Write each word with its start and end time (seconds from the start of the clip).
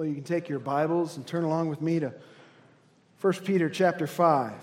Well, 0.00 0.08
you 0.08 0.14
can 0.14 0.24
take 0.24 0.48
your 0.48 0.60
Bibles 0.60 1.18
and 1.18 1.26
turn 1.26 1.44
along 1.44 1.68
with 1.68 1.82
me 1.82 2.00
to 2.00 2.14
1 3.20 3.32
Peter 3.44 3.68
chapter 3.68 4.06
5. 4.06 4.54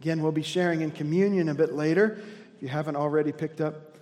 Again, 0.00 0.20
we'll 0.24 0.32
be 0.32 0.42
sharing 0.42 0.80
in 0.80 0.90
communion 0.90 1.50
a 1.50 1.54
bit 1.54 1.72
later. 1.72 2.20
If 2.56 2.60
you 2.60 2.66
haven't 2.66 2.96
already 2.96 3.30
picked 3.30 3.60
up 3.60 3.96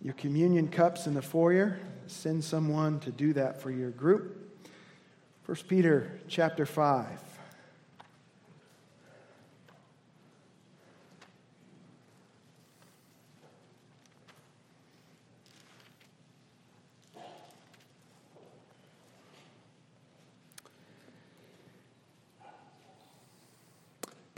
your 0.00 0.14
communion 0.14 0.68
cups 0.68 1.06
in 1.06 1.12
the 1.12 1.20
foyer, 1.20 1.78
send 2.06 2.42
someone 2.42 2.98
to 3.00 3.10
do 3.10 3.34
that 3.34 3.60
for 3.60 3.70
your 3.70 3.90
group. 3.90 4.58
1 5.44 5.58
Peter 5.68 6.18
chapter 6.28 6.64
5. 6.64 7.29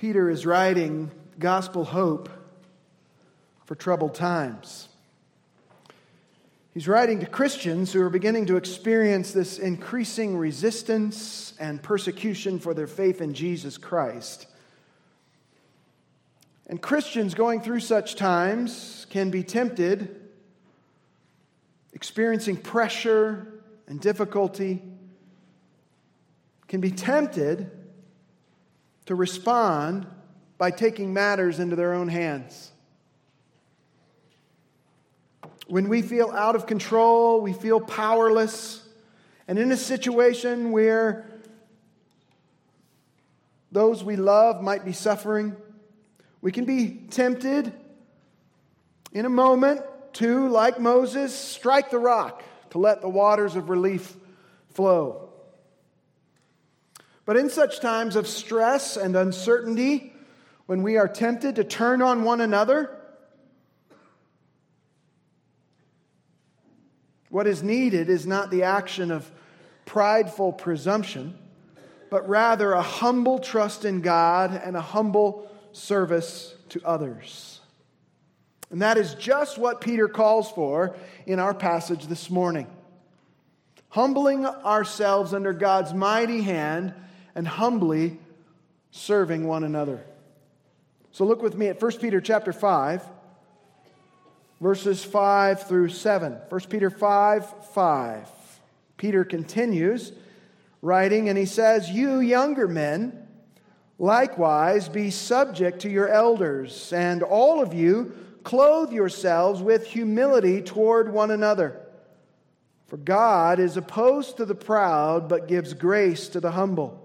Peter 0.02 0.28
is 0.28 0.44
writing 0.44 1.12
gospel 1.38 1.84
hope 1.84 2.28
for 3.66 3.76
troubled 3.76 4.16
times. 4.16 4.88
He's 6.74 6.88
writing 6.88 7.20
to 7.20 7.26
Christians 7.26 7.92
who 7.92 8.02
are 8.02 8.10
beginning 8.10 8.46
to 8.46 8.56
experience 8.56 9.30
this 9.30 9.60
increasing 9.60 10.36
resistance 10.36 11.54
and 11.60 11.80
persecution 11.80 12.58
for 12.58 12.74
their 12.74 12.88
faith 12.88 13.20
in 13.20 13.32
Jesus 13.32 13.78
Christ. 13.78 14.48
And 16.66 16.82
Christians 16.82 17.34
going 17.34 17.60
through 17.60 17.78
such 17.78 18.16
times 18.16 19.06
can 19.08 19.30
be 19.30 19.44
tempted, 19.44 20.20
experiencing 21.92 22.56
pressure 22.56 23.46
and 23.86 24.00
difficulty, 24.00 24.82
can 26.66 26.80
be 26.80 26.90
tempted 26.90 27.70
to 29.06 29.14
respond 29.14 30.06
by 30.58 30.70
taking 30.70 31.12
matters 31.12 31.58
into 31.58 31.76
their 31.76 31.92
own 31.92 32.08
hands. 32.08 32.70
When 35.66 35.88
we 35.88 36.02
feel 36.02 36.30
out 36.30 36.54
of 36.54 36.66
control, 36.66 37.40
we 37.40 37.52
feel 37.52 37.80
powerless, 37.80 38.86
and 39.48 39.58
in 39.58 39.72
a 39.72 39.76
situation 39.76 40.70
where 40.70 41.26
those 43.72 44.04
we 44.04 44.16
love 44.16 44.62
might 44.62 44.84
be 44.84 44.92
suffering, 44.92 45.56
we 46.42 46.52
can 46.52 46.64
be 46.64 47.06
tempted 47.10 47.72
in 49.12 49.24
a 49.24 49.30
moment 49.30 49.80
to, 50.14 50.48
like 50.48 50.78
Moses, 50.78 51.34
strike 51.34 51.90
the 51.90 51.98
rock 51.98 52.42
to 52.70 52.78
let 52.78 53.00
the 53.00 53.08
waters 53.08 53.56
of 53.56 53.70
relief 53.70 54.14
flow. 54.74 55.31
But 57.32 57.40
in 57.40 57.48
such 57.48 57.80
times 57.80 58.14
of 58.14 58.28
stress 58.28 58.98
and 58.98 59.16
uncertainty, 59.16 60.12
when 60.66 60.82
we 60.82 60.98
are 60.98 61.08
tempted 61.08 61.56
to 61.56 61.64
turn 61.64 62.02
on 62.02 62.24
one 62.24 62.42
another, 62.42 62.94
what 67.30 67.46
is 67.46 67.62
needed 67.62 68.10
is 68.10 68.26
not 68.26 68.50
the 68.50 68.64
action 68.64 69.10
of 69.10 69.30
prideful 69.86 70.52
presumption, 70.52 71.38
but 72.10 72.28
rather 72.28 72.72
a 72.72 72.82
humble 72.82 73.38
trust 73.38 73.86
in 73.86 74.02
God 74.02 74.60
and 74.62 74.76
a 74.76 74.82
humble 74.82 75.50
service 75.72 76.54
to 76.68 76.82
others. 76.84 77.60
And 78.68 78.82
that 78.82 78.98
is 78.98 79.14
just 79.14 79.56
what 79.56 79.80
Peter 79.80 80.06
calls 80.06 80.50
for 80.50 80.96
in 81.24 81.38
our 81.38 81.54
passage 81.54 82.08
this 82.08 82.28
morning. 82.28 82.66
Humbling 83.88 84.44
ourselves 84.44 85.32
under 85.32 85.54
God's 85.54 85.94
mighty 85.94 86.42
hand 86.42 86.92
and 87.34 87.46
humbly 87.46 88.18
serving 88.90 89.46
one 89.46 89.64
another. 89.64 90.04
So 91.12 91.24
look 91.24 91.42
with 91.42 91.56
me 91.56 91.68
at 91.68 91.80
1 91.80 91.92
Peter 91.98 92.20
chapter 92.20 92.52
5 92.52 93.02
verses 94.62 95.02
5 95.04 95.66
through 95.66 95.88
7. 95.88 96.36
1 96.48 96.60
Peter 96.70 96.88
5 96.88 97.66
5. 97.74 98.28
Peter 98.96 99.24
continues 99.24 100.12
writing 100.80 101.28
and 101.28 101.36
he 101.36 101.44
says, 101.44 101.90
"You 101.90 102.20
younger 102.20 102.68
men 102.68 103.26
likewise 103.98 104.88
be 104.88 105.10
subject 105.10 105.80
to 105.80 105.90
your 105.90 106.08
elders, 106.08 106.92
and 106.92 107.22
all 107.22 107.60
of 107.60 107.74
you 107.74 108.12
clothe 108.44 108.92
yourselves 108.92 109.60
with 109.60 109.86
humility 109.86 110.62
toward 110.62 111.12
one 111.12 111.32
another." 111.32 111.80
For 112.86 112.96
God 112.96 113.58
is 113.58 113.76
opposed 113.76 114.36
to 114.36 114.44
the 114.44 114.54
proud, 114.54 115.28
but 115.28 115.48
gives 115.48 115.74
grace 115.74 116.28
to 116.28 116.40
the 116.40 116.52
humble. 116.52 117.01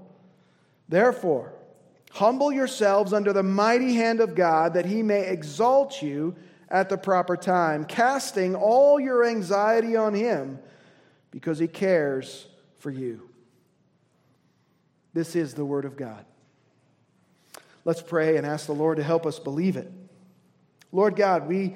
Therefore, 0.90 1.54
humble 2.12 2.52
yourselves 2.52 3.14
under 3.14 3.34
the 3.34 3.44
mighty 3.44 3.94
hand 3.94 4.20
of 4.20 4.36
God, 4.36 4.74
that 4.74 4.86
he 4.86 5.04
may 5.04 5.28
exalt 5.28 6.02
you 6.02 6.36
at 6.70 6.90
the 6.90 6.98
proper 6.98 7.38
time, 7.38 7.86
casting 7.86 8.56
all 8.56 9.00
your 9.00 9.26
anxiety 9.26 9.96
on 9.96 10.14
him, 10.14 10.60
because 11.32 11.60
he 11.60 11.68
cares 11.68 12.48
for 12.80 12.90
you. 12.90 13.30
This 15.14 15.36
is 15.36 15.54
the 15.54 15.66
word 15.66 15.86
of 15.86 15.98
God. 15.98 16.26
Let's 17.86 18.02
pray 18.02 18.38
and 18.38 18.46
ask 18.46 18.66
the 18.66 18.74
Lord 18.74 18.98
to 18.98 19.04
help 19.04 19.26
us 19.26 19.40
believe 19.40 19.78
it. 19.78 19.92
Lord 20.92 21.16
God, 21.16 21.48
we 21.48 21.76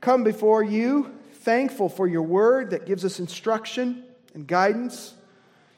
come 0.00 0.24
before 0.24 0.62
you 0.62 1.14
thankful 1.32 1.88
for 1.88 2.06
your 2.06 2.22
word 2.22 2.70
that 2.70 2.86
gives 2.86 3.04
us 3.04 3.20
instruction 3.20 4.04
and 4.32 4.46
guidance. 4.46 5.14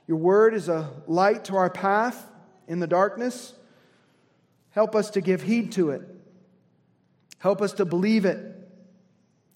Your 0.07 0.19
word 0.19 0.55
is 0.55 0.69
a 0.69 0.91
light 1.07 1.47
to 1.47 1.57
our 1.57 1.71
path 1.71 2.25
in 2.67 2.81
the 2.81 2.87
darkness. 2.87 3.53
Help 4.71 4.95
us 4.95 5.11
to 5.11 5.21
give 5.21 5.43
heed 5.43 5.73
to 5.73 5.91
it. 5.91 6.03
Help 7.39 7.63
us 7.63 7.73
to 7.75 7.85
believe 7.85 8.25
it 8.25 8.39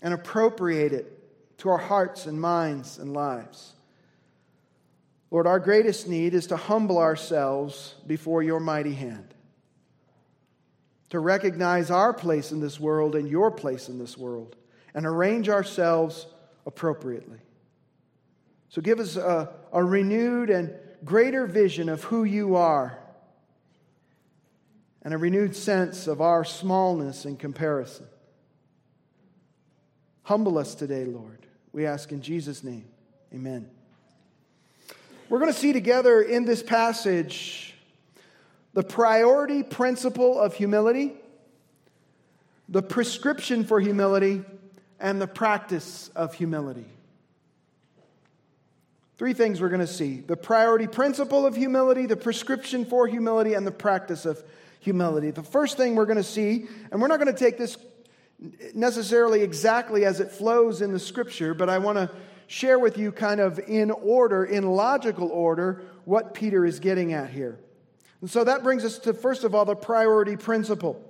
and 0.02 0.14
appropriate 0.14 0.92
it 0.92 1.58
to 1.58 1.68
our 1.68 1.78
hearts 1.78 2.26
and 2.26 2.40
minds 2.40 2.98
and 2.98 3.12
lives. 3.12 3.74
Lord, 5.30 5.46
our 5.46 5.60
greatest 5.60 6.08
need 6.08 6.34
is 6.34 6.46
to 6.48 6.56
humble 6.56 6.98
ourselves 6.98 7.94
before 8.06 8.42
your 8.42 8.60
mighty 8.60 8.94
hand, 8.94 9.34
to 11.10 11.20
recognize 11.20 11.90
our 11.90 12.12
place 12.12 12.50
in 12.50 12.60
this 12.60 12.80
world 12.80 13.14
and 13.14 13.28
your 13.28 13.50
place 13.50 13.88
in 13.88 13.98
this 13.98 14.16
world, 14.16 14.56
and 14.94 15.06
arrange 15.06 15.48
ourselves 15.48 16.26
appropriately. 16.66 17.38
So 18.70 18.80
give 18.80 19.00
us 19.00 19.16
a, 19.16 19.52
a 19.72 19.84
renewed 19.84 20.50
and 20.50 20.72
greater 21.04 21.46
vision 21.46 21.88
of 21.88 22.04
who 22.04 22.24
you 22.24 22.56
are 22.56 22.99
and 25.02 25.14
a 25.14 25.18
renewed 25.18 25.56
sense 25.56 26.06
of 26.06 26.20
our 26.20 26.44
smallness 26.44 27.24
in 27.24 27.36
comparison. 27.36 28.06
Humble 30.22 30.58
us 30.58 30.74
today, 30.74 31.04
Lord. 31.04 31.46
We 31.72 31.86
ask 31.86 32.12
in 32.12 32.22
Jesus' 32.22 32.62
name. 32.62 32.84
Amen. 33.32 33.68
We're 35.28 35.38
going 35.38 35.52
to 35.52 35.58
see 35.58 35.72
together 35.72 36.20
in 36.20 36.44
this 36.44 36.62
passage 36.62 37.74
the 38.72 38.82
priority 38.82 39.62
principle 39.62 40.38
of 40.38 40.54
humility, 40.54 41.14
the 42.68 42.82
prescription 42.82 43.64
for 43.64 43.80
humility, 43.80 44.42
and 44.98 45.20
the 45.20 45.26
practice 45.26 46.10
of 46.14 46.34
humility. 46.34 46.86
Three 49.18 49.34
things 49.34 49.60
we're 49.60 49.68
going 49.68 49.80
to 49.80 49.86
see 49.86 50.20
the 50.20 50.36
priority 50.36 50.86
principle 50.86 51.46
of 51.46 51.56
humility, 51.56 52.06
the 52.06 52.16
prescription 52.16 52.84
for 52.84 53.06
humility, 53.06 53.54
and 53.54 53.66
the 53.66 53.72
practice 53.72 54.24
of 54.24 54.42
humility. 54.80 55.30
The 55.30 55.42
first 55.42 55.76
thing 55.76 55.94
we're 55.94 56.06
going 56.06 56.16
to 56.16 56.24
see, 56.24 56.66
and 56.90 57.00
we're 57.00 57.08
not 57.08 57.20
going 57.20 57.32
to 57.32 57.38
take 57.38 57.56
this 57.56 57.78
necessarily 58.74 59.42
exactly 59.42 60.04
as 60.04 60.18
it 60.20 60.32
flows 60.32 60.82
in 60.82 60.92
the 60.92 60.98
scripture, 60.98 61.54
but 61.54 61.68
I 61.68 61.78
want 61.78 61.98
to 61.98 62.10
share 62.46 62.78
with 62.78 62.98
you 62.98 63.12
kind 63.12 63.40
of 63.40 63.60
in 63.60 63.90
order, 63.90 64.44
in 64.44 64.66
logical 64.66 65.28
order, 65.28 65.82
what 66.04 66.34
Peter 66.34 66.64
is 66.64 66.80
getting 66.80 67.12
at 67.12 67.30
here. 67.30 67.60
And 68.20 68.28
so 68.28 68.42
that 68.44 68.62
brings 68.62 68.84
us 68.84 68.98
to, 69.00 69.14
first 69.14 69.44
of 69.44 69.54
all, 69.54 69.64
the 69.64 69.76
priority 69.76 70.36
principle. 70.36 71.00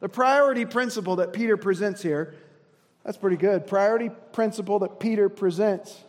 The 0.00 0.08
priority 0.08 0.64
principle 0.64 1.16
that 1.16 1.32
Peter 1.32 1.56
presents 1.56 2.02
here, 2.02 2.34
that's 3.04 3.16
pretty 3.16 3.36
good. 3.36 3.66
Priority 3.66 4.10
principle 4.32 4.78
that 4.80 4.98
Peter 4.98 5.28
presents. 5.28 6.02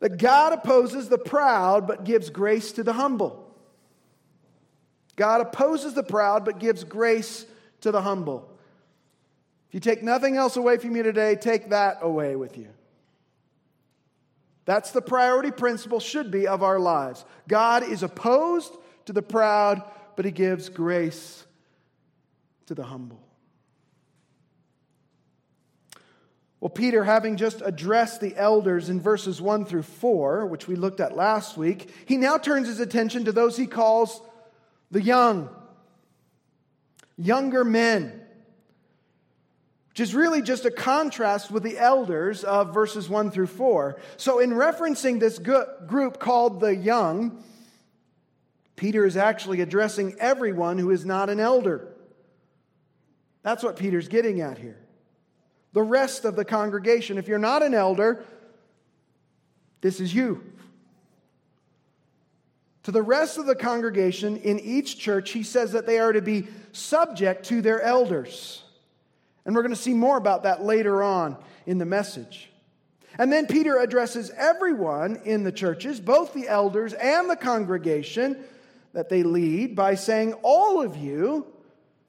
That 0.00 0.18
God 0.18 0.52
opposes 0.52 1.08
the 1.08 1.18
proud 1.18 1.86
but 1.86 2.04
gives 2.04 2.30
grace 2.30 2.72
to 2.72 2.82
the 2.82 2.92
humble. 2.92 3.44
God 5.16 5.40
opposes 5.40 5.94
the 5.94 6.02
proud 6.02 6.44
but 6.44 6.60
gives 6.60 6.84
grace 6.84 7.44
to 7.80 7.90
the 7.90 8.02
humble. 8.02 8.48
If 9.68 9.74
you 9.74 9.80
take 9.80 10.02
nothing 10.02 10.36
else 10.36 10.56
away 10.56 10.78
from 10.78 10.96
you 10.96 11.02
today, 11.02 11.34
take 11.34 11.70
that 11.70 11.98
away 12.00 12.36
with 12.36 12.56
you. 12.56 12.68
That's 14.64 14.90
the 14.90 15.02
priority 15.02 15.50
principle, 15.50 15.98
should 15.98 16.30
be, 16.30 16.46
of 16.46 16.62
our 16.62 16.78
lives. 16.78 17.24
God 17.48 17.82
is 17.82 18.02
opposed 18.02 18.72
to 19.06 19.12
the 19.12 19.22
proud, 19.22 19.82
but 20.14 20.24
He 20.24 20.30
gives 20.30 20.68
grace 20.68 21.44
to 22.66 22.74
the 22.74 22.84
humble. 22.84 23.27
Well, 26.60 26.70
Peter, 26.70 27.04
having 27.04 27.36
just 27.36 27.62
addressed 27.64 28.20
the 28.20 28.36
elders 28.36 28.88
in 28.88 29.00
verses 29.00 29.40
1 29.40 29.64
through 29.64 29.82
4, 29.82 30.46
which 30.46 30.66
we 30.66 30.74
looked 30.74 30.98
at 30.98 31.16
last 31.16 31.56
week, 31.56 31.90
he 32.06 32.16
now 32.16 32.36
turns 32.36 32.66
his 32.66 32.80
attention 32.80 33.26
to 33.26 33.32
those 33.32 33.56
he 33.56 33.66
calls 33.66 34.20
the 34.90 35.00
young, 35.00 35.48
younger 37.16 37.64
men, 37.64 38.20
which 39.90 40.00
is 40.00 40.16
really 40.16 40.42
just 40.42 40.64
a 40.64 40.70
contrast 40.70 41.52
with 41.52 41.62
the 41.62 41.78
elders 41.78 42.42
of 42.42 42.74
verses 42.74 43.08
1 43.08 43.30
through 43.30 43.46
4. 43.46 44.00
So, 44.16 44.40
in 44.40 44.50
referencing 44.50 45.20
this 45.20 45.38
group 45.38 46.18
called 46.18 46.58
the 46.58 46.74
young, 46.74 47.40
Peter 48.74 49.04
is 49.04 49.16
actually 49.16 49.60
addressing 49.60 50.16
everyone 50.18 50.78
who 50.78 50.90
is 50.90 51.04
not 51.04 51.30
an 51.30 51.38
elder. 51.38 51.94
That's 53.44 53.62
what 53.62 53.76
Peter's 53.76 54.08
getting 54.08 54.40
at 54.40 54.58
here 54.58 54.87
the 55.72 55.82
rest 55.82 56.24
of 56.24 56.36
the 56.36 56.44
congregation. 56.44 57.18
If 57.18 57.28
you're 57.28 57.38
not 57.38 57.62
an 57.62 57.74
elder, 57.74 58.24
this 59.80 60.00
is 60.00 60.14
you. 60.14 60.42
To 62.84 62.92
the 62.92 63.02
rest 63.02 63.36
of 63.36 63.46
the 63.46 63.54
congregation 63.54 64.38
in 64.38 64.58
each 64.60 64.98
church, 64.98 65.30
he 65.32 65.42
says 65.42 65.72
that 65.72 65.86
they 65.86 65.98
are 65.98 66.12
to 66.12 66.22
be 66.22 66.48
subject 66.72 67.44
to 67.46 67.60
their 67.60 67.82
elders. 67.82 68.62
And 69.44 69.54
we're 69.54 69.62
going 69.62 69.74
to 69.74 69.80
see 69.80 69.94
more 69.94 70.16
about 70.16 70.44
that 70.44 70.62
later 70.62 71.02
on 71.02 71.36
in 71.66 71.78
the 71.78 71.84
message. 71.84 72.50
And 73.18 73.32
then 73.32 73.46
Peter 73.46 73.78
addresses 73.78 74.30
everyone 74.30 75.16
in 75.24 75.42
the 75.42 75.52
churches, 75.52 76.00
both 76.00 76.32
the 76.32 76.48
elders 76.48 76.92
and 76.94 77.28
the 77.28 77.36
congregation 77.36 78.42
that 78.94 79.08
they 79.08 79.22
lead, 79.22 79.76
by 79.76 79.94
saying, 79.94 80.32
All 80.42 80.80
of 80.80 80.96
you 80.96 81.46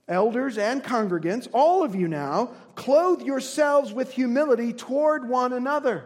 elders 0.09 0.57
and 0.57 0.83
congregants, 0.83 1.47
all 1.53 1.83
of 1.83 1.95
you 1.95 2.07
now, 2.07 2.51
clothe 2.79 3.21
yourselves 3.21 3.91
with 3.91 4.13
humility 4.13 4.71
toward 4.71 5.27
one 5.27 5.51
another. 5.51 6.05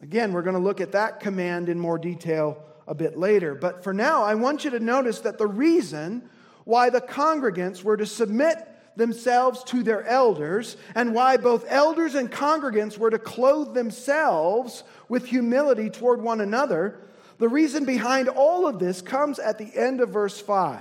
Again, 0.00 0.32
we're 0.32 0.42
going 0.42 0.54
to 0.54 0.62
look 0.62 0.80
at 0.80 0.92
that 0.92 1.18
command 1.18 1.68
in 1.68 1.80
more 1.80 1.98
detail 1.98 2.62
a 2.86 2.94
bit 2.94 3.18
later. 3.18 3.56
But 3.56 3.82
for 3.82 3.92
now, 3.92 4.22
I 4.22 4.36
want 4.36 4.62
you 4.62 4.70
to 4.70 4.78
notice 4.78 5.18
that 5.20 5.38
the 5.38 5.46
reason 5.48 6.30
why 6.62 6.88
the 6.88 7.00
congregants 7.00 7.82
were 7.82 7.96
to 7.96 8.06
submit 8.06 8.58
themselves 8.94 9.64
to 9.64 9.82
their 9.82 10.06
elders 10.06 10.76
and 10.94 11.14
why 11.14 11.36
both 11.36 11.64
elders 11.68 12.14
and 12.14 12.30
congregants 12.30 12.96
were 12.96 13.10
to 13.10 13.18
clothe 13.18 13.74
themselves 13.74 14.84
with 15.08 15.26
humility 15.26 15.90
toward 15.90 16.22
one 16.22 16.40
another, 16.40 17.00
the 17.38 17.48
reason 17.48 17.84
behind 17.84 18.28
all 18.28 18.68
of 18.68 18.78
this 18.78 19.02
comes 19.02 19.40
at 19.40 19.58
the 19.58 19.76
end 19.76 20.00
of 20.00 20.10
verse 20.10 20.40
5. 20.40 20.80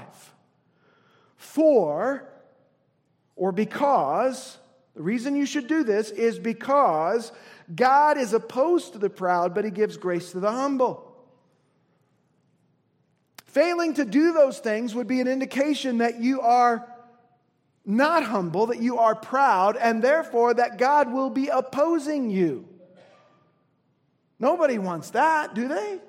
For, 1.38 2.28
or 3.38 3.52
because, 3.52 4.58
the 4.96 5.04
reason 5.04 5.36
you 5.36 5.46
should 5.46 5.68
do 5.68 5.84
this 5.84 6.10
is 6.10 6.38
because 6.40 7.32
God 7.74 8.18
is 8.18 8.34
opposed 8.34 8.94
to 8.94 9.00
the 9.00 9.10
proud, 9.10 9.54
but 9.56 9.64
he 9.64 9.72
gives 9.72 9.96
grace 9.96 10.32
to 10.32 10.40
the 10.40 10.52
humble. 10.52 11.04
Failing 13.46 13.94
to 13.94 14.06
do 14.06 14.34
those 14.34 14.60
things 14.60 14.94
would 14.94 15.08
be 15.08 15.22
an 15.22 15.28
indication 15.28 16.00
that 16.00 16.20
you 16.20 16.42
are 16.42 16.88
not 17.86 18.24
humble, 18.24 18.68
that 18.68 18.82
you 18.82 18.98
are 18.98 19.16
proud, 19.16 19.78
and 19.78 20.04
therefore 20.04 20.54
that 20.54 20.78
God 20.78 21.12
will 21.12 21.30
be 21.30 21.48
opposing 21.48 22.30
you. 22.30 22.68
Nobody 24.40 24.78
wants 24.78 25.12
that, 25.12 25.54
do 25.54 25.68
they? 25.68 26.00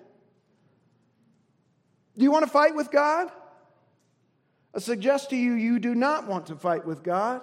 Do 2.17 2.25
you 2.25 2.31
want 2.31 2.45
to 2.45 2.51
fight 2.51 2.75
with 2.75 2.91
God? 2.91 3.31
I 4.79 4.81
suggest 4.81 5.31
to 5.31 5.37
you, 5.37 5.55
you 5.55 5.81
do 5.81 5.93
not 5.93 6.29
want 6.29 6.47
to 6.47 6.55
fight 6.55 6.87
with 6.87 7.03
God. 7.03 7.41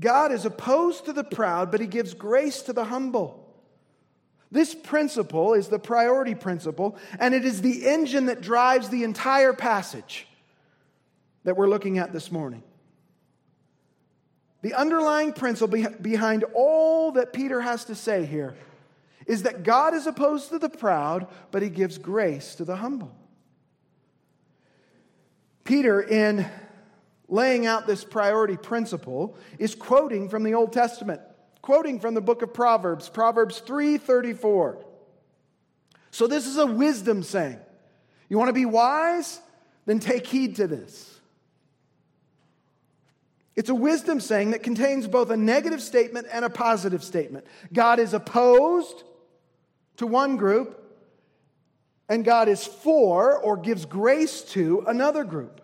God 0.00 0.32
is 0.32 0.44
opposed 0.44 1.04
to 1.04 1.12
the 1.12 1.22
proud, 1.22 1.70
but 1.70 1.80
he 1.80 1.86
gives 1.86 2.12
grace 2.12 2.62
to 2.62 2.72
the 2.72 2.86
humble. 2.86 3.54
This 4.50 4.74
principle 4.74 5.54
is 5.54 5.68
the 5.68 5.78
priority 5.78 6.34
principle, 6.34 6.98
and 7.20 7.34
it 7.34 7.44
is 7.44 7.62
the 7.62 7.86
engine 7.86 8.26
that 8.26 8.40
drives 8.40 8.88
the 8.88 9.04
entire 9.04 9.52
passage 9.52 10.26
that 11.44 11.56
we're 11.56 11.68
looking 11.68 11.98
at 11.98 12.12
this 12.12 12.32
morning. 12.32 12.64
The 14.62 14.74
underlying 14.74 15.34
principle 15.34 15.86
behind 16.02 16.44
all 16.52 17.12
that 17.12 17.32
Peter 17.32 17.60
has 17.60 17.84
to 17.84 17.94
say 17.94 18.26
here 18.26 18.56
is 19.26 19.42
that 19.42 19.62
God 19.62 19.94
is 19.94 20.06
opposed 20.06 20.50
to 20.50 20.58
the 20.58 20.68
proud, 20.68 21.28
but 21.50 21.62
he 21.62 21.68
gives 21.68 21.98
grace 21.98 22.54
to 22.56 22.64
the 22.64 22.76
humble. 22.76 23.14
Peter, 25.64 26.02
in 26.02 26.46
laying 27.28 27.66
out 27.66 27.86
this 27.86 28.04
priority 28.04 28.56
principle, 28.56 29.36
is 29.58 29.74
quoting 29.74 30.28
from 30.28 30.42
the 30.42 30.54
Old 30.54 30.72
Testament, 30.72 31.20
quoting 31.62 31.98
from 31.98 32.14
the 32.14 32.20
book 32.20 32.42
of 32.42 32.52
Proverbs, 32.52 33.08
Proverbs 33.08 33.60
3:34. 33.60 34.84
So 36.10 36.26
this 36.26 36.46
is 36.46 36.58
a 36.58 36.66
wisdom 36.66 37.22
saying. 37.22 37.58
You 38.28 38.38
want 38.38 38.48
to 38.48 38.54
be 38.54 38.66
wise? 38.66 39.40
Then 39.86 39.98
take 39.98 40.26
heed 40.26 40.56
to 40.56 40.66
this. 40.66 41.20
It's 43.56 43.68
a 43.68 43.74
wisdom 43.74 44.20
saying 44.20 44.50
that 44.50 44.62
contains 44.62 45.06
both 45.06 45.30
a 45.30 45.36
negative 45.36 45.80
statement 45.80 46.26
and 46.32 46.44
a 46.44 46.50
positive 46.50 47.04
statement. 47.04 47.46
God 47.72 47.98
is 47.98 48.12
opposed 48.12 49.04
to 49.96 50.06
one 50.06 50.36
group, 50.36 50.80
and 52.08 52.24
God 52.24 52.48
is 52.48 52.64
for 52.64 53.38
or 53.38 53.56
gives 53.56 53.84
grace 53.84 54.42
to 54.52 54.84
another 54.86 55.24
group. 55.24 55.60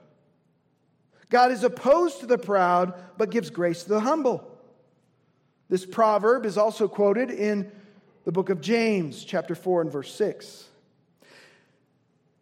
God 1.29 1.53
is 1.53 1.63
opposed 1.63 2.21
to 2.21 2.27
the 2.27 2.39
proud, 2.39 2.95
but 3.17 3.31
gives 3.31 3.51
grace 3.51 3.85
to 3.85 3.91
the 3.91 4.01
humble. 4.01 4.47
This 5.69 5.87
proverb 5.87 6.45
is 6.45 6.59
also 6.59 6.89
quoted 6.89 7.31
in 7.31 7.71
the 8.25 8.33
book 8.33 8.51
of 8.51 8.61
James, 8.61 9.25
chapter 9.25 9.55
4 9.55 9.83
and 9.83 9.93
verse 9.93 10.13
6. 10.15 10.67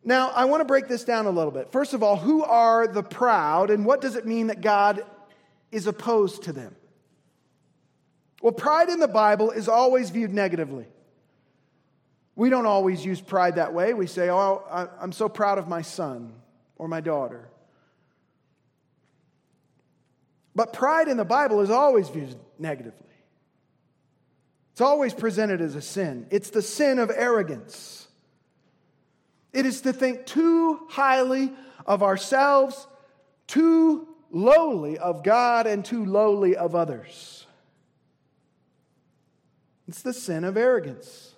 Now, 0.05 0.31
I 0.31 0.47
want 0.47 0.63
to 0.63 0.65
break 0.65 0.89
this 0.89 1.05
down 1.05 1.27
a 1.27 1.31
little 1.31 1.51
bit. 1.51 1.71
First 1.71 1.93
of 1.93 2.03
all, 2.03 2.17
who 2.17 2.43
are 2.43 2.87
the 2.87 3.03
proud, 3.03 3.69
and 3.71 3.85
what 3.85 4.01
does 4.01 4.17
it 4.17 4.27
mean 4.27 4.47
that 4.47 4.63
God 4.63 5.05
is 5.71 5.87
opposed 5.87 6.45
to 6.45 6.53
them? 6.53 6.75
Well, 8.41 8.53
pride 8.53 8.89
in 8.89 9.01
the 9.01 9.09
Bible 9.09 9.51
is 9.51 9.69
always 9.69 10.09
viewed 10.09 10.33
negatively. 10.33 10.87
We 12.39 12.51
don't 12.51 12.67
always 12.67 13.05
use 13.05 13.21
pride 13.21 13.57
that 13.57 13.75
way. 13.75 13.95
We 13.95 14.07
say, 14.07 14.31
Oh, 14.31 14.63
I'm 15.01 15.11
so 15.11 15.29
proud 15.29 15.59
of 15.59 15.67
my 15.67 15.83
son 15.83 16.33
or 16.77 16.87
my 16.87 17.01
daughter. 17.01 17.49
But 20.55 20.73
pride 20.73 21.09
in 21.09 21.17
the 21.17 21.25
Bible 21.25 21.63
is 21.63 21.71
always 21.71 22.09
viewed 22.09 22.37
negatively. 22.57 23.09
It's 24.71 24.81
always 24.81 25.15
presented 25.15 25.61
as 25.61 25.75
a 25.75 25.83
sin. 25.83 26.29
It's 26.31 26.51
the 26.51 26.63
sin 26.63 27.01
of 27.01 27.11
arrogance. 27.13 28.07
It 29.53 29.67
is 29.67 29.81
to 29.81 29.93
think 29.93 30.25
too 30.25 30.79
highly 30.91 31.53
of 31.87 32.05
ourselves, 32.05 32.87
too 33.49 34.07
lowly 34.31 34.97
of 34.97 35.25
God, 35.25 35.67
and 35.67 35.85
too 35.85 36.05
lowly 36.05 36.55
of 36.55 36.77
others. 36.77 37.47
It's 39.89 40.03
the 40.03 40.13
sin 40.13 40.45
of 40.45 40.57
arrogance. 40.57 41.35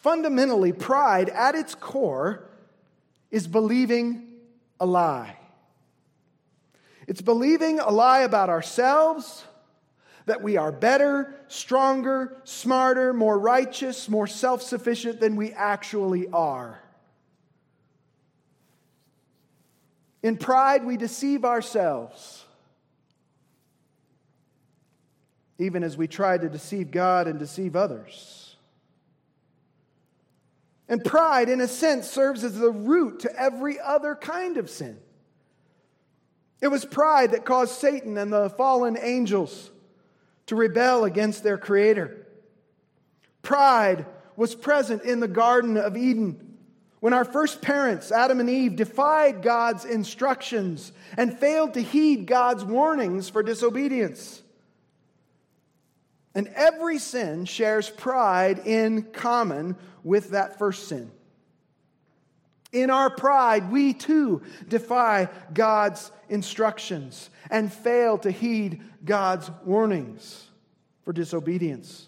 Fundamentally, 0.00 0.72
pride 0.72 1.28
at 1.28 1.54
its 1.54 1.74
core 1.74 2.48
is 3.30 3.46
believing 3.46 4.28
a 4.78 4.86
lie. 4.86 5.36
It's 7.06 7.20
believing 7.20 7.80
a 7.80 7.90
lie 7.90 8.20
about 8.20 8.48
ourselves, 8.48 9.44
that 10.24 10.42
we 10.42 10.56
are 10.56 10.72
better, 10.72 11.34
stronger, 11.48 12.40
smarter, 12.44 13.12
more 13.12 13.38
righteous, 13.38 14.08
more 14.08 14.26
self 14.26 14.62
sufficient 14.62 15.20
than 15.20 15.36
we 15.36 15.52
actually 15.52 16.28
are. 16.28 16.80
In 20.22 20.38
pride, 20.38 20.84
we 20.84 20.96
deceive 20.96 21.44
ourselves, 21.44 22.44
even 25.58 25.82
as 25.82 25.94
we 25.96 26.06
try 26.06 26.38
to 26.38 26.48
deceive 26.48 26.90
God 26.90 27.26
and 27.26 27.38
deceive 27.38 27.76
others. 27.76 28.39
And 30.90 31.04
pride, 31.04 31.48
in 31.48 31.60
a 31.60 31.68
sense, 31.68 32.10
serves 32.10 32.42
as 32.42 32.58
the 32.58 32.72
root 32.72 33.20
to 33.20 33.40
every 33.40 33.78
other 33.78 34.16
kind 34.16 34.56
of 34.56 34.68
sin. 34.68 34.98
It 36.60 36.66
was 36.68 36.84
pride 36.84 37.30
that 37.30 37.44
caused 37.44 37.78
Satan 37.78 38.18
and 38.18 38.32
the 38.32 38.50
fallen 38.50 38.98
angels 39.00 39.70
to 40.46 40.56
rebel 40.56 41.04
against 41.04 41.44
their 41.44 41.56
Creator. 41.56 42.26
Pride 43.40 44.04
was 44.34 44.56
present 44.56 45.04
in 45.04 45.20
the 45.20 45.28
Garden 45.28 45.76
of 45.76 45.96
Eden 45.96 46.58
when 46.98 47.14
our 47.14 47.24
first 47.24 47.62
parents, 47.62 48.10
Adam 48.10 48.40
and 48.40 48.50
Eve, 48.50 48.74
defied 48.74 49.42
God's 49.42 49.84
instructions 49.84 50.92
and 51.16 51.38
failed 51.38 51.74
to 51.74 51.82
heed 51.82 52.26
God's 52.26 52.64
warnings 52.64 53.28
for 53.28 53.44
disobedience. 53.44 54.42
And 56.34 56.48
every 56.54 56.98
sin 56.98 57.44
shares 57.44 57.90
pride 57.90 58.60
in 58.66 59.02
common 59.12 59.76
with 60.04 60.30
that 60.30 60.58
first 60.58 60.88
sin. 60.88 61.10
In 62.72 62.90
our 62.90 63.10
pride, 63.10 63.72
we 63.72 63.92
too 63.92 64.42
defy 64.68 65.28
God's 65.52 66.12
instructions 66.28 67.30
and 67.50 67.72
fail 67.72 68.16
to 68.18 68.30
heed 68.30 68.80
God's 69.04 69.50
warnings 69.64 70.46
for 71.04 71.12
disobedience. 71.12 72.06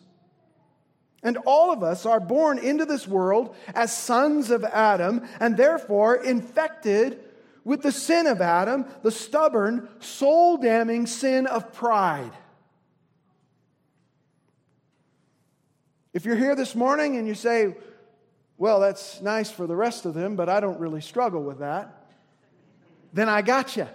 And 1.25 1.39
all 1.47 1.73
of 1.73 1.83
us 1.83 2.07
are 2.07 2.21
born 2.21 2.59
into 2.59 2.85
this 2.85 3.07
world 3.09 3.55
as 3.75 3.97
sons 3.97 4.51
of 4.51 4.65
Adam 4.65 5.27
and 5.41 5.57
therefore 5.57 6.17
infected 6.17 7.19
with 7.65 7.83
the 7.83 7.93
sin 7.93 8.27
of 8.27 8.41
Adam, 8.41 8.85
the 9.03 9.11
stubborn, 9.11 9.89
soul 10.01 10.57
damning 10.57 11.07
sin 11.07 11.47
of 11.47 11.73
pride. 11.73 12.33
If 16.13 16.25
you're 16.25 16.37
here 16.37 16.55
this 16.55 16.75
morning 16.75 17.17
and 17.17 17.27
you 17.27 17.35
say, 17.35 17.75
well, 18.59 18.81
that's 18.81 19.21
nice 19.21 19.51
for 19.51 19.67
the 19.67 19.75
rest 19.75 20.05
of 20.05 20.15
them, 20.15 20.37
but 20.37 20.49
I 20.49 20.61
don't 20.61 20.79
really 20.79 21.01
struggle 21.01 21.43
with 21.43 21.61
that, 21.61 22.07
then 23.13 23.29
I 23.29 23.43
got 23.43 23.77
you. 23.77 23.89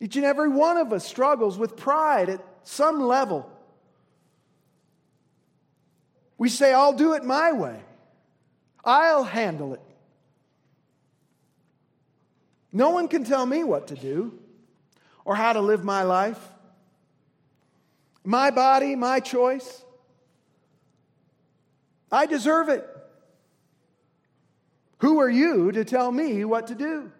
Each 0.00 0.16
and 0.16 0.24
every 0.24 0.48
one 0.48 0.78
of 0.78 0.92
us 0.92 1.06
struggles 1.06 1.58
with 1.58 1.76
pride 1.76 2.28
at 2.28 2.44
some 2.64 3.00
level. 3.00 3.48
We 6.38 6.48
say, 6.48 6.72
I'll 6.72 6.92
do 6.92 7.12
it 7.14 7.24
my 7.24 7.52
way, 7.52 7.80
I'll 8.84 9.24
handle 9.24 9.74
it. 9.74 9.80
No 12.72 12.90
one 12.90 13.06
can 13.06 13.24
tell 13.24 13.44
me 13.44 13.62
what 13.64 13.88
to 13.88 13.94
do 13.94 14.38
or 15.24 15.36
how 15.36 15.52
to 15.52 15.60
live 15.60 15.84
my 15.84 16.02
life. 16.02 16.51
My 18.24 18.50
body, 18.50 18.94
my 18.94 19.20
choice. 19.20 19.84
I 22.10 22.26
deserve 22.26 22.68
it. 22.68 22.88
Who 24.98 25.20
are 25.20 25.30
you 25.30 25.72
to 25.72 25.84
tell 25.84 26.12
me 26.12 26.44
what 26.44 26.68
to 26.68 26.74
do? 26.74 27.10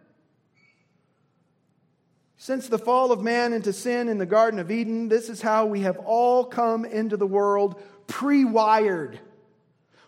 Since 2.37 2.69
the 2.69 2.79
fall 2.79 3.13
of 3.13 3.21
man 3.21 3.53
into 3.53 3.73
sin 3.73 4.09
in 4.09 4.19
the 4.19 4.27
Garden 4.27 4.61
of 4.61 4.71
Eden, 4.71 5.09
this 5.09 5.29
is 5.29 5.41
how 5.41 5.67
we 5.67 5.81
have 5.81 5.99
all 5.99 6.45
come 6.45 6.85
into 6.85 7.17
the 7.17 7.27
world 7.27 7.81
pre 8.07 8.45
wired. 8.45 9.19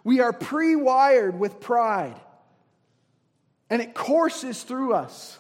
We 0.03 0.21
are 0.21 0.33
pre 0.33 0.77
wired 0.77 1.39
with 1.39 1.61
pride, 1.61 2.21
and 3.71 3.81
it 3.81 3.95
courses 3.95 4.63
through 4.65 4.95
us 4.95 5.39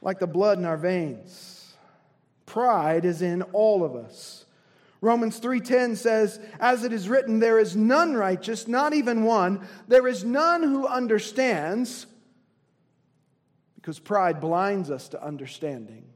like 0.00 0.18
the 0.18 0.26
blood 0.26 0.58
in 0.58 0.64
our 0.64 0.76
veins. 0.76 1.55
Pride 2.56 3.04
is 3.04 3.20
in 3.20 3.42
all 3.52 3.84
of 3.84 3.94
us. 3.94 4.46
Romans 5.02 5.38
3:10 5.38 5.94
says, 5.94 6.40
"As 6.58 6.84
it 6.84 6.92
is 6.94 7.06
written, 7.06 7.38
there 7.38 7.58
is 7.58 7.76
none 7.76 8.14
righteous, 8.14 8.66
not 8.66 8.94
even 8.94 9.24
one. 9.24 9.60
There 9.88 10.08
is 10.08 10.24
none 10.24 10.62
who 10.62 10.86
understands." 10.86 12.06
Because 13.74 13.98
pride 13.98 14.40
blinds 14.40 14.90
us 14.90 15.06
to 15.10 15.22
understanding. 15.22 16.10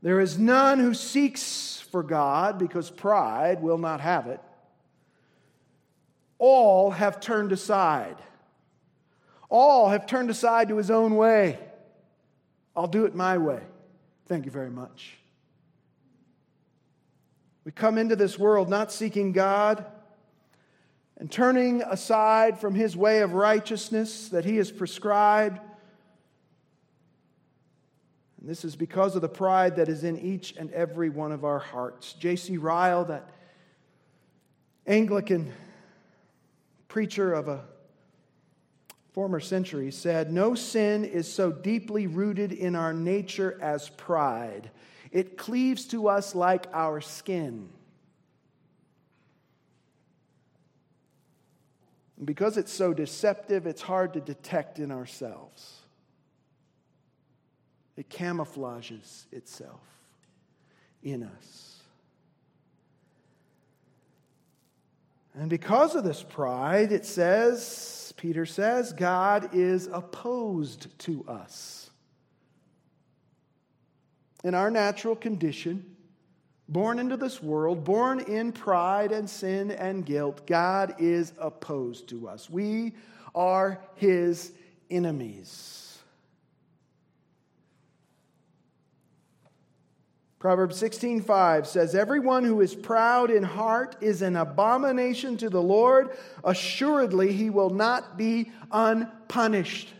There 0.00 0.20
is 0.20 0.38
none 0.38 0.78
who 0.78 0.94
seeks 0.94 1.80
for 1.80 2.04
God 2.04 2.56
because 2.56 2.88
pride 2.88 3.62
will 3.62 3.78
not 3.78 4.00
have 4.00 4.28
it. 4.28 4.40
All 6.38 6.92
have 6.92 7.18
turned 7.18 7.50
aside. 7.50 8.22
All 9.48 9.88
have 9.88 10.06
turned 10.06 10.30
aside 10.30 10.68
to 10.68 10.76
his 10.76 10.88
own 10.88 11.16
way. 11.16 11.58
I'll 12.76 12.86
do 12.86 13.06
it 13.06 13.16
my 13.16 13.38
way. 13.38 13.60
Thank 14.32 14.46
you 14.46 14.50
very 14.50 14.70
much. 14.70 15.18
We 17.66 17.72
come 17.72 17.98
into 17.98 18.16
this 18.16 18.38
world 18.38 18.70
not 18.70 18.90
seeking 18.90 19.32
God 19.32 19.84
and 21.18 21.30
turning 21.30 21.82
aside 21.82 22.58
from 22.58 22.74
his 22.74 22.96
way 22.96 23.20
of 23.20 23.34
righteousness 23.34 24.30
that 24.30 24.46
he 24.46 24.56
has 24.56 24.72
prescribed. 24.72 25.60
And 28.40 28.48
this 28.48 28.64
is 28.64 28.74
because 28.74 29.16
of 29.16 29.20
the 29.20 29.28
pride 29.28 29.76
that 29.76 29.90
is 29.90 30.02
in 30.02 30.18
each 30.18 30.56
and 30.56 30.72
every 30.72 31.10
one 31.10 31.32
of 31.32 31.44
our 31.44 31.58
hearts. 31.58 32.14
J.C. 32.14 32.56
Ryle, 32.56 33.04
that 33.04 33.28
Anglican 34.86 35.52
preacher 36.88 37.34
of 37.34 37.48
a 37.48 37.66
former 39.12 39.40
century 39.40 39.90
said, 39.90 40.32
No 40.32 40.54
sin 40.54 41.04
is 41.04 41.32
so 41.32 41.52
deeply 41.52 42.06
rooted 42.06 42.52
in 42.52 42.74
our 42.74 42.92
nature 42.92 43.58
as 43.60 43.88
pride. 43.90 44.70
It 45.10 45.36
cleaves 45.36 45.84
to 45.86 46.08
us 46.08 46.34
like 46.34 46.66
our 46.72 47.00
skin. 47.00 47.68
And 52.16 52.26
because 52.26 52.56
it's 52.56 52.72
so 52.72 52.94
deceptive, 52.94 53.66
it's 53.66 53.82
hard 53.82 54.14
to 54.14 54.20
detect 54.20 54.78
in 54.78 54.90
ourselves. 54.90 55.80
It 57.96 58.08
camouflages 58.08 59.26
itself 59.32 59.80
in 61.02 61.24
us. 61.24 61.80
And 65.34 65.50
because 65.50 65.94
of 65.94 66.04
this 66.04 66.22
pride, 66.22 66.92
it 66.92 67.04
says, 67.04 68.01
Peter 68.12 68.46
says, 68.46 68.92
God 68.92 69.54
is 69.54 69.88
opposed 69.92 70.98
to 71.00 71.24
us. 71.26 71.90
In 74.44 74.54
our 74.54 74.70
natural 74.70 75.16
condition, 75.16 75.96
born 76.68 76.98
into 76.98 77.16
this 77.16 77.42
world, 77.42 77.84
born 77.84 78.20
in 78.20 78.52
pride 78.52 79.12
and 79.12 79.28
sin 79.28 79.70
and 79.70 80.04
guilt, 80.04 80.46
God 80.46 80.96
is 80.98 81.32
opposed 81.38 82.08
to 82.08 82.28
us. 82.28 82.50
We 82.50 82.94
are 83.34 83.80
his 83.94 84.52
enemies. 84.90 85.81
Proverbs 90.42 90.76
16:5 90.82 91.68
says 91.68 91.94
everyone 91.94 92.42
who 92.42 92.62
is 92.62 92.74
proud 92.74 93.30
in 93.30 93.44
heart 93.44 93.94
is 94.00 94.22
an 94.22 94.34
abomination 94.34 95.36
to 95.36 95.48
the 95.48 95.62
Lord. 95.62 96.16
Assuredly 96.42 97.32
he 97.32 97.48
will 97.48 97.70
not 97.70 98.16
be 98.16 98.50
unpunished. 98.72 99.94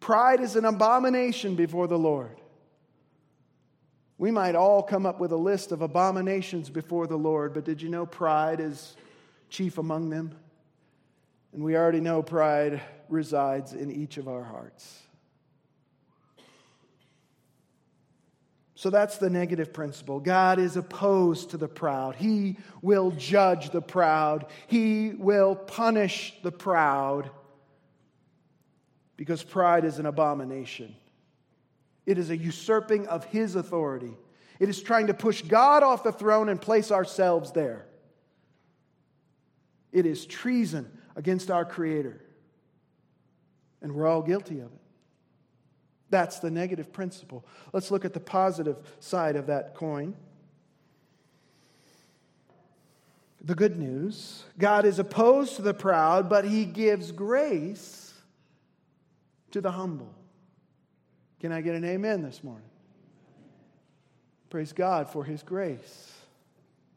Pride 0.00 0.40
is 0.40 0.56
an 0.56 0.64
abomination 0.64 1.54
before 1.54 1.86
the 1.86 1.96
Lord. 1.96 2.40
We 4.18 4.32
might 4.32 4.56
all 4.56 4.82
come 4.82 5.06
up 5.06 5.20
with 5.20 5.30
a 5.30 5.36
list 5.36 5.70
of 5.70 5.82
abominations 5.82 6.68
before 6.68 7.06
the 7.06 7.16
Lord 7.16 7.54
but 7.54 7.64
did 7.64 7.80
you 7.80 7.90
know 7.90 8.06
pride 8.06 8.58
is 8.58 8.96
chief 9.50 9.78
among 9.78 10.10
them? 10.10 10.34
And 11.52 11.62
we 11.62 11.76
already 11.76 12.00
know 12.00 12.24
pride 12.24 12.82
resides 13.08 13.72
in 13.72 13.92
each 13.92 14.16
of 14.16 14.26
our 14.26 14.42
hearts 14.42 15.05
So 18.76 18.90
that's 18.90 19.16
the 19.16 19.30
negative 19.30 19.72
principle. 19.72 20.20
God 20.20 20.58
is 20.58 20.76
opposed 20.76 21.50
to 21.50 21.56
the 21.56 21.66
proud. 21.66 22.14
He 22.14 22.58
will 22.82 23.10
judge 23.10 23.70
the 23.70 23.80
proud. 23.80 24.46
He 24.66 25.14
will 25.16 25.56
punish 25.56 26.34
the 26.42 26.52
proud 26.52 27.30
because 29.16 29.42
pride 29.42 29.86
is 29.86 29.98
an 29.98 30.04
abomination. 30.04 30.94
It 32.04 32.18
is 32.18 32.28
a 32.28 32.36
usurping 32.36 33.06
of 33.08 33.24
His 33.24 33.56
authority. 33.56 34.14
It 34.60 34.68
is 34.68 34.82
trying 34.82 35.06
to 35.06 35.14
push 35.14 35.40
God 35.40 35.82
off 35.82 36.04
the 36.04 36.12
throne 36.12 36.50
and 36.50 36.60
place 36.60 36.92
ourselves 36.92 37.52
there. 37.52 37.86
It 39.90 40.04
is 40.04 40.26
treason 40.26 40.86
against 41.16 41.50
our 41.50 41.64
Creator. 41.64 42.22
And 43.80 43.94
we're 43.94 44.06
all 44.06 44.20
guilty 44.20 44.60
of 44.60 44.66
it. 44.66 44.80
That's 46.10 46.38
the 46.38 46.50
negative 46.50 46.92
principle. 46.92 47.44
Let's 47.72 47.90
look 47.90 48.04
at 48.04 48.12
the 48.12 48.20
positive 48.20 48.76
side 49.00 49.36
of 49.36 49.46
that 49.46 49.74
coin. 49.74 50.14
The 53.44 53.54
good 53.54 53.78
news 53.78 54.44
God 54.58 54.84
is 54.84 54.98
opposed 54.98 55.56
to 55.56 55.62
the 55.62 55.74
proud, 55.74 56.28
but 56.28 56.44
he 56.44 56.64
gives 56.64 57.12
grace 57.12 58.12
to 59.52 59.60
the 59.60 59.70
humble. 59.70 60.12
Can 61.40 61.52
I 61.52 61.60
get 61.60 61.74
an 61.74 61.84
amen 61.84 62.22
this 62.22 62.42
morning? 62.42 62.68
Praise 64.50 64.72
God 64.72 65.08
for 65.08 65.24
his 65.24 65.42
grace. 65.42 66.12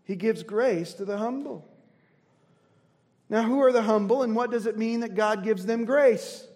He 0.06 0.16
gives 0.16 0.44
grace 0.44 0.94
to 0.96 1.06
the 1.06 1.18
humble. 1.18 1.68
Now, 3.30 3.44
who 3.44 3.62
are 3.62 3.72
the 3.72 3.84
humble, 3.84 4.24
and 4.24 4.36
what 4.36 4.50
does 4.50 4.66
it 4.66 4.78
mean 4.78 5.02
that 5.02 5.14
God 5.14 5.44
gives 5.44 5.66
them 5.66 5.86
grace? 5.86 6.48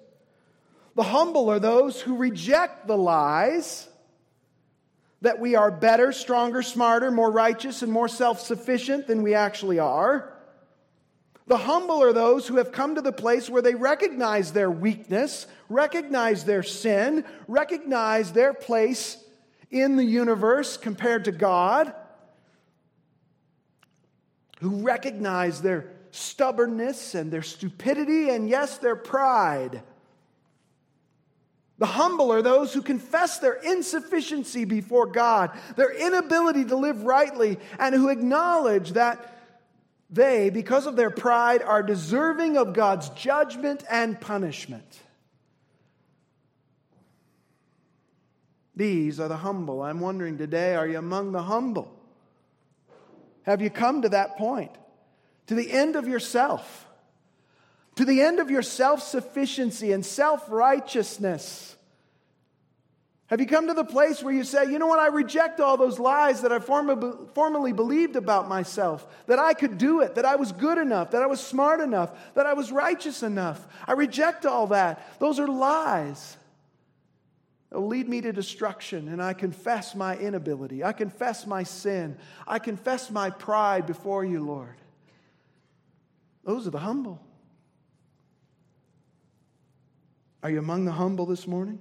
The 0.96 1.04
humble 1.04 1.50
are 1.50 1.60
those 1.60 2.02
who 2.02 2.16
reject 2.18 2.88
the 2.88 2.98
lies 2.98 3.88
that 5.22 5.40
we 5.40 5.56
are 5.56 5.72
better, 5.72 6.12
stronger, 6.12 6.62
smarter, 6.62 7.10
more 7.10 7.32
righteous, 7.32 7.82
and 7.82 7.92
more 7.92 8.08
self 8.08 8.40
sufficient 8.42 9.08
than 9.08 9.24
we 9.24 9.34
actually 9.34 9.80
are. 9.80 10.34
The 11.48 11.58
humble 11.58 12.02
are 12.04 12.14
those 12.14 12.48
who 12.48 12.58
have 12.58 12.72
come 12.72 12.96
to 12.96 13.02
the 13.02 13.12
place 13.12 13.50
where 13.50 13.62
they 13.62 13.76
recognize 13.76 14.52
their 14.54 14.72
weakness, 14.72 15.48
recognize 15.68 16.46
their 16.46 16.64
sin, 16.64 17.26
recognize 17.48 18.32
their 18.32 18.54
place 18.54 19.18
in 19.72 19.96
the 19.96 20.06
universe 20.06 20.78
compared 20.78 21.26
to 21.26 21.32
God. 21.32 21.94
who 24.64 24.82
recognize 24.82 25.62
their 25.62 25.92
stubbornness 26.12 27.16
and 27.16 27.32
their 27.34 27.42
stupidity 27.42 28.30
and, 28.30 28.48
yes, 28.48 28.78
their 28.78 28.96
pride. 28.96 29.84
The 31.80 31.86
humble 31.88 32.32
are 32.32 32.42
those 32.42 32.74
who 32.74 32.82
confess 32.82 33.40
their 33.40 33.56
insufficiency 33.56 34.64
before 34.64 35.08
God, 35.08 35.52
their 35.76 35.92
inability 35.92 36.66
to 36.66 36.76
live 36.76 37.04
rightly, 37.04 37.58
and 37.80 37.96
who 37.96 38.10
acknowledge 38.10 38.92
that 38.92 39.30
they, 40.10 40.52
because 40.52 40.86
of 40.86 40.96
their 40.96 41.10
pride, 41.10 41.64
are 41.64 41.82
deserving 41.82 42.58
of 42.58 42.74
God's 42.74 43.10
judgment 43.10 43.84
and 43.90 44.22
punishment. 44.22 45.00
These 48.76 49.20
are 49.20 49.28
the 49.28 49.38
humble. 49.38 49.82
I'm 49.82 50.00
wondering 50.00 50.38
today, 50.38 50.76
are 50.76 50.88
you 50.88 51.00
among 51.00 51.32
the 51.32 51.44
humble? 51.44 51.92
Have 53.44 53.62
you 53.62 53.70
come 53.70 54.04
to 54.04 54.10
that 54.10 54.38
point? 54.38 54.72
To 55.48 55.56
the 55.56 55.72
end 55.72 55.96
of 55.96 56.08
yourself? 56.08 56.88
To 57.96 58.06
the 58.06 58.22
end 58.22 58.40
of 58.40 58.50
your 58.50 58.64
self 58.64 59.02
sufficiency 59.04 59.92
and 59.92 60.06
self 60.06 60.50
righteousness? 60.50 61.74
Have 63.28 63.40
you 63.40 63.48
come 63.48 63.68
to 63.68 63.74
the 63.74 63.86
place 63.86 64.22
where 64.22 64.34
you 64.34 64.44
say, 64.44 64.66
you 64.66 64.78
know 64.78 64.86
what, 64.86 65.00
I 65.00 65.08
reject 65.08 65.60
all 65.60 65.76
those 65.76 65.98
lies 65.98 66.42
that 66.42 66.52
I 66.52 66.60
formerly 66.60 67.74
believed 67.74 68.16
about 68.16 68.48
myself, 68.48 69.08
that 69.26 69.40
I 69.40 69.54
could 69.54 69.80
do 69.80 70.02
it, 70.02 70.16
that 70.16 70.26
I 70.26 70.36
was 70.36 70.52
good 70.52 70.78
enough, 70.78 71.12
that 71.12 71.24
I 71.24 71.26
was 71.26 71.40
smart 71.40 71.80
enough, 71.80 72.12
that 72.36 72.46
I 72.46 72.54
was 72.54 72.72
righteous 72.72 73.24
enough? 73.24 73.66
I 73.88 73.94
reject 73.94 74.46
all 74.46 74.68
that. 74.68 75.20
Those 75.20 75.40
are 75.40 75.48
lies. 75.48 76.38
They'll 77.72 77.88
lead 77.88 78.08
me 78.08 78.22
to 78.22 78.32
destruction, 78.32 79.08
and 79.08 79.20
I 79.20 79.34
confess 79.34 79.96
my 79.96 80.16
inability. 80.16 80.84
I 80.84 80.94
confess 80.94 81.48
my 81.48 81.64
sin. 81.64 82.18
I 82.46 82.60
confess 82.60 83.10
my 83.10 83.32
pride 83.32 83.88
before 83.88 84.24
you, 84.24 84.44
Lord. 84.44 84.76
Those 86.44 86.68
are 86.68 86.72
the 86.72 86.78
humble. 86.78 87.20
Are 90.44 90.52
you 90.52 90.60
among 90.60 90.84
the 90.84 90.92
humble 90.92 91.26
this 91.26 91.48
morning? 91.48 91.80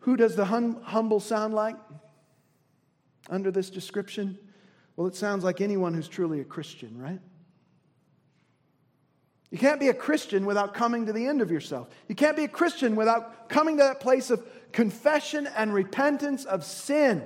Who 0.00 0.16
does 0.16 0.36
the 0.36 0.44
hum- 0.44 0.80
humble 0.84 1.18
sound 1.18 1.54
like 1.54 1.74
under 3.28 3.50
this 3.50 3.68
description? 3.68 4.38
Well, 4.94 5.08
it 5.08 5.16
sounds 5.16 5.42
like 5.42 5.60
anyone 5.60 5.92
who's 5.92 6.06
truly 6.06 6.40
a 6.40 6.44
Christian, 6.44 6.96
right? 6.96 7.20
You 9.50 9.58
can't 9.58 9.80
be 9.80 9.88
a 9.88 9.94
Christian 9.94 10.46
without 10.46 10.74
coming 10.74 11.06
to 11.06 11.12
the 11.12 11.26
end 11.26 11.42
of 11.42 11.50
yourself. 11.50 11.88
You 12.06 12.14
can't 12.14 12.36
be 12.36 12.44
a 12.44 12.48
Christian 12.48 12.94
without 12.94 13.48
coming 13.48 13.76
to 13.78 13.82
that 13.82 13.98
place 13.98 14.30
of 14.30 14.46
confession 14.70 15.48
and 15.56 15.74
repentance 15.74 16.44
of 16.44 16.64
sin 16.64 17.24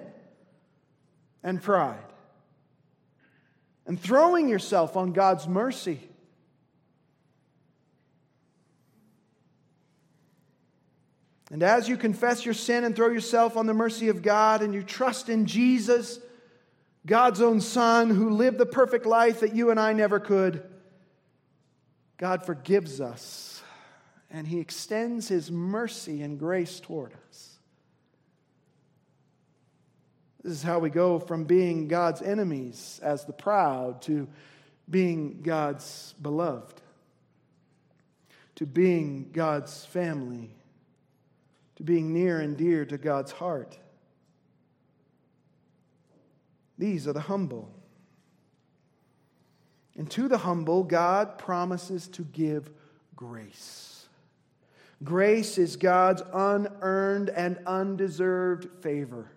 and 1.43 1.61
pride 1.61 2.12
and 3.87 4.01
throwing 4.01 4.49
yourself 4.49 4.97
on 4.97 5.13
God's 5.13 5.47
mercy 5.49 6.01
And 11.53 11.63
as 11.63 11.87
you 11.87 11.99
confess 11.99 12.47
your 12.47 12.55
sin 12.55 12.83
and 12.83 12.97
throw 12.97 13.09
yourself 13.09 13.59
on 13.59 13.67
the 13.67 13.75
mercy 13.75 14.09
of 14.09 14.23
God 14.23 14.63
and 14.63 14.73
you 14.73 14.83
trust 14.83 15.29
in 15.29 15.45
Jesus, 15.45 16.19
God's 17.05 17.43
own 17.43 17.61
Son, 17.61 18.09
who 18.09 18.31
lived 18.31 18.57
the 18.57 18.65
perfect 18.65 19.05
life 19.05 19.41
that 19.41 19.55
you 19.55 19.71
and 19.71 19.79
I 19.79 19.93
never 19.93 20.19
could, 20.19 20.63
God 22.17 22.47
forgives 22.47 23.03
us 23.03 23.63
and 24.31 24.47
He 24.47 24.61
extends 24.61 25.29
His 25.29 25.51
mercy 25.51 26.23
and 26.23 26.39
grace 26.39 26.81
toward 26.81 27.13
us. 27.29 27.52
This 30.43 30.53
is 30.53 30.63
how 30.63 30.79
we 30.79 30.91
go 30.91 31.19
from 31.19 31.45
being 31.45 31.89
God's 31.89 32.23
enemies 32.23 33.01
as 33.03 33.25
the 33.25 33.33
proud 33.33 34.03
to 34.03 34.29
being 34.91 35.43
God's 35.43 36.15
beloved, 36.21 36.81
to 38.57 38.67
being 38.67 39.31
God's 39.33 39.85
family 39.85 40.51
to 41.83 41.83
being 41.87 42.13
near 42.13 42.41
and 42.41 42.57
dear 42.57 42.85
to 42.85 42.97
God's 42.97 43.33
heart. 43.33 43.77
These 46.79 47.09
are 47.09 47.13
the 47.13 47.21
humble. 47.21 47.69
And 49.97 50.11
to 50.13 50.29
the 50.29 50.39
humble, 50.39 50.85
God 50.85 51.39
promises 51.39 52.07
to 52.09 52.23
give 52.23 52.71
grace. 53.17 54.07
Grace 55.03 55.59
is 55.59 55.75
God's 55.75 56.23
unearned 56.33 57.31
and 57.31 57.59
undeserved 57.67 58.69
favor 58.81 59.29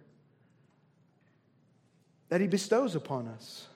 that 2.29 2.41
He 2.41 2.47
bestows 2.47 2.95
upon 2.95 3.27
us. 3.27 3.67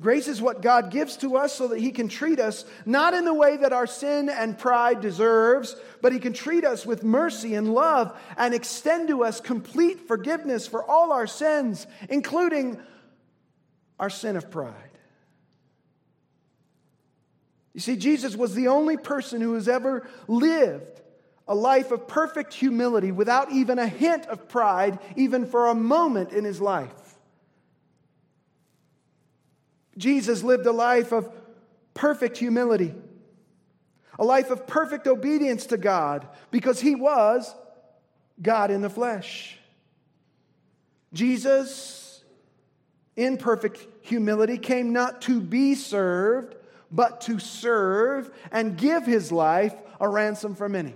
Grace 0.00 0.26
is 0.26 0.42
what 0.42 0.62
God 0.62 0.90
gives 0.90 1.16
to 1.18 1.36
us 1.36 1.54
so 1.54 1.68
that 1.68 1.78
He 1.78 1.92
can 1.92 2.08
treat 2.08 2.40
us 2.40 2.64
not 2.84 3.14
in 3.14 3.24
the 3.24 3.34
way 3.34 3.56
that 3.56 3.72
our 3.72 3.86
sin 3.86 4.28
and 4.28 4.58
pride 4.58 5.00
deserves, 5.00 5.76
but 6.00 6.12
He 6.12 6.18
can 6.18 6.32
treat 6.32 6.64
us 6.64 6.84
with 6.84 7.04
mercy 7.04 7.54
and 7.54 7.72
love 7.72 8.18
and 8.36 8.52
extend 8.52 9.08
to 9.08 9.22
us 9.22 9.40
complete 9.40 10.08
forgiveness 10.08 10.66
for 10.66 10.82
all 10.84 11.12
our 11.12 11.26
sins, 11.26 11.86
including 12.08 12.80
our 14.00 14.10
sin 14.10 14.36
of 14.36 14.50
pride. 14.50 14.74
You 17.72 17.80
see, 17.80 17.96
Jesus 17.96 18.36
was 18.36 18.54
the 18.54 18.68
only 18.68 18.96
person 18.96 19.40
who 19.40 19.54
has 19.54 19.68
ever 19.68 20.06
lived 20.26 21.00
a 21.48 21.54
life 21.54 21.90
of 21.90 22.06
perfect 22.06 22.54
humility 22.54 23.10
without 23.10 23.50
even 23.50 23.78
a 23.78 23.86
hint 23.86 24.26
of 24.26 24.48
pride, 24.48 24.98
even 25.16 25.44
for 25.44 25.66
a 25.66 25.74
moment 25.74 26.32
in 26.32 26.44
his 26.44 26.60
life. 26.60 26.92
Jesus 29.96 30.42
lived 30.42 30.66
a 30.66 30.72
life 30.72 31.12
of 31.12 31.30
perfect 31.94 32.38
humility, 32.38 32.94
a 34.18 34.24
life 34.24 34.50
of 34.50 34.66
perfect 34.66 35.06
obedience 35.06 35.66
to 35.66 35.76
God 35.76 36.26
because 36.50 36.80
he 36.80 36.94
was 36.94 37.54
God 38.40 38.70
in 38.70 38.80
the 38.80 38.90
flesh. 38.90 39.58
Jesus, 41.12 42.24
in 43.16 43.36
perfect 43.36 43.86
humility, 44.00 44.56
came 44.56 44.92
not 44.92 45.22
to 45.22 45.40
be 45.40 45.74
served, 45.74 46.54
but 46.90 47.22
to 47.22 47.38
serve 47.38 48.30
and 48.50 48.76
give 48.76 49.04
his 49.04 49.30
life 49.30 49.74
a 50.00 50.08
ransom 50.08 50.54
for 50.54 50.68
many. 50.68 50.94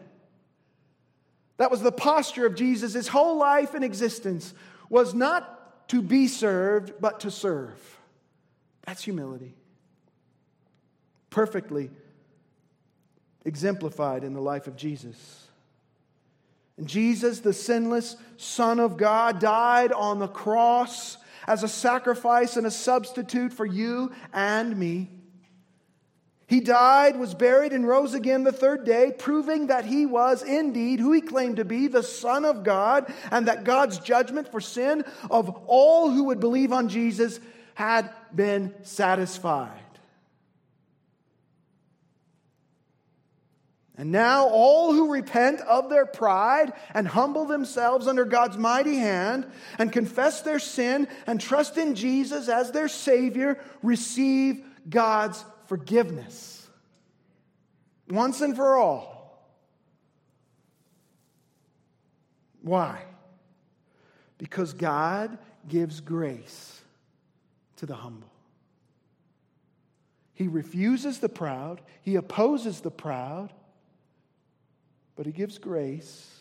That 1.59 1.71
was 1.71 1.81
the 1.81 1.93
posture 1.93 2.47
of 2.47 2.55
Jesus. 2.55 2.95
His 2.95 3.09
whole 3.09 3.39
life 3.39 3.75
and 3.75 3.85
existence 3.85 4.53
was 4.89 5.15
not 5.15 5.89
to 5.89 6.03
be 6.03 6.29
served, 6.29 6.95
but 7.01 7.21
to 7.21 7.31
serve. 7.31 7.96
That's 8.87 9.03
humility. 9.03 9.55
Perfectly 11.31 11.91
exemplified 13.45 14.25
in 14.25 14.33
the 14.33 14.41
life 14.41 14.67
of 14.67 14.77
Jesus. 14.77 15.47
And 16.79 16.87
Jesus, 16.87 17.41
the 17.41 17.53
sinless 17.53 18.17
Son 18.37 18.81
of 18.81 18.97
God, 18.97 19.41
died 19.41 19.93
on 19.93 20.19
the 20.19 20.29
cross 20.29 21.17
as 21.47 21.63
a 21.63 21.69
sacrifice 21.69 22.57
and 22.57 22.67
a 22.67 22.71
substitute 22.71 23.53
for 23.53 23.65
you 23.65 24.13
and 24.33 24.77
me. 24.77 25.11
He 26.49 26.61
died, 26.61 27.19
was 27.19 27.35
buried, 27.35 27.73
and 27.73 27.89
rose 27.89 28.15
again 28.15 28.45
the 28.45 28.53
third 28.53 28.85
day, 28.85 29.13
proving 29.17 29.67
that 29.67 29.85
he 29.85 30.07
was 30.07 30.43
indeed 30.43 31.01
who 31.01 31.13
he 31.13 31.21
claimed 31.21 31.57
to 31.57 31.65
be, 31.65 31.89
the 31.89 32.05
Son 32.05 32.45
of 32.45 32.63
God, 32.63 33.13
and 33.33 33.49
that 33.49 33.65
God's 33.65 33.99
judgment 33.99 34.53
for 34.53 34.61
sin 34.61 35.05
of 35.29 35.49
all 35.67 36.11
who 36.11 36.25
would 36.25 36.39
believe 36.39 36.73
on 36.73 36.89
Jesus 36.89 37.41
had 37.75 38.11
been 38.35 38.75
satisfied. 38.83 39.83
And 43.99 44.13
now, 44.13 44.49
all 44.49 44.93
who 44.93 45.13
repent 45.13 45.61
of 45.61 45.89
their 45.89 46.05
pride 46.05 46.75
and 46.93 47.09
humble 47.09 47.47
themselves 47.47 48.07
under 48.07 48.27
God's 48.27 48.59
mighty 48.59 48.97
hand 48.97 49.51
and 49.79 49.91
confess 49.91 50.43
their 50.43 50.59
sin 50.59 51.09
and 51.27 51.41
trust 51.41 51.79
in 51.79 51.95
Jesus 51.95 52.49
as 52.49 52.73
their 52.73 52.89
Savior 52.89 53.59
receive 53.83 54.63
God's 54.89 55.43
forgiveness 55.67 56.57
once 58.09 58.41
and 58.41 58.55
for 58.55 58.77
all. 58.77 59.17
Why? 62.63 63.03
Because 64.39 64.73
God 64.73 65.39
gives 65.69 66.01
grace 66.01 66.83
to 67.77 67.87
the 67.87 67.95
humble. 67.95 68.33
He 70.35 70.49
refuses 70.49 71.19
the 71.19 71.29
proud, 71.29 71.81
he 72.03 72.17
opposes 72.17 72.81
the 72.81 72.91
proud, 72.91 73.53
but 75.15 75.25
he 75.25 75.33
gives 75.33 75.59
grace 75.59 76.41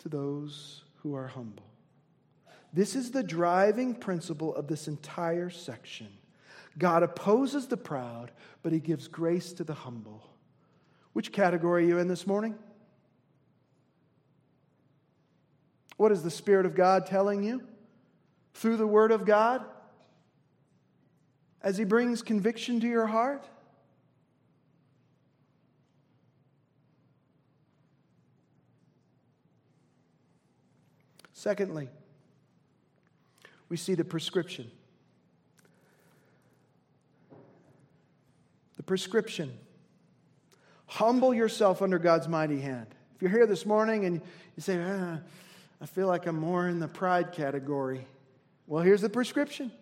to 0.00 0.08
those 0.08 0.84
who 0.96 1.14
are 1.14 1.28
humble. 1.28 1.64
This 2.72 2.94
is 2.94 3.10
the 3.10 3.22
driving 3.22 3.94
principle 3.94 4.54
of 4.54 4.68
this 4.68 4.86
entire 4.86 5.50
section. 5.50 6.08
God 6.78 7.02
opposes 7.02 7.66
the 7.66 7.76
proud, 7.76 8.30
but 8.62 8.72
he 8.72 8.78
gives 8.78 9.08
grace 9.08 9.52
to 9.54 9.64
the 9.64 9.74
humble. 9.74 10.22
Which 11.12 11.32
category 11.32 11.84
are 11.84 11.88
you 11.88 11.98
in 11.98 12.08
this 12.08 12.26
morning? 12.26 12.54
What 15.96 16.12
is 16.12 16.22
the 16.22 16.30
Spirit 16.30 16.64
of 16.66 16.74
God 16.74 17.06
telling 17.06 17.42
you? 17.42 17.62
Through 18.54 18.76
the 18.76 18.86
Word 18.86 19.12
of 19.12 19.24
God? 19.24 19.64
As 21.62 21.76
He 21.78 21.84
brings 21.84 22.22
conviction 22.22 22.80
to 22.80 22.86
your 22.86 23.06
heart? 23.06 23.46
Secondly, 31.32 31.88
we 33.70 33.78
see 33.78 33.94
the 33.94 34.04
prescription. 34.04 34.70
The 38.76 38.82
prescription. 38.82 39.50
Humble 40.84 41.32
yourself 41.32 41.80
under 41.80 41.98
God's 41.98 42.28
mighty 42.28 42.60
hand. 42.60 42.88
If 43.14 43.22
you're 43.22 43.30
here 43.30 43.46
this 43.46 43.64
morning 43.64 44.04
and 44.04 44.16
you 44.56 44.62
say, 44.62 44.82
ah, 44.82 45.18
I 45.80 45.86
feel 45.86 46.08
like 46.08 46.26
I'm 46.26 46.38
more 46.38 46.68
in 46.68 46.78
the 46.78 46.88
pride 46.88 47.32
category, 47.32 48.06
well, 48.70 48.84
here's 48.84 49.00
the 49.00 49.10
prescription. 49.10 49.72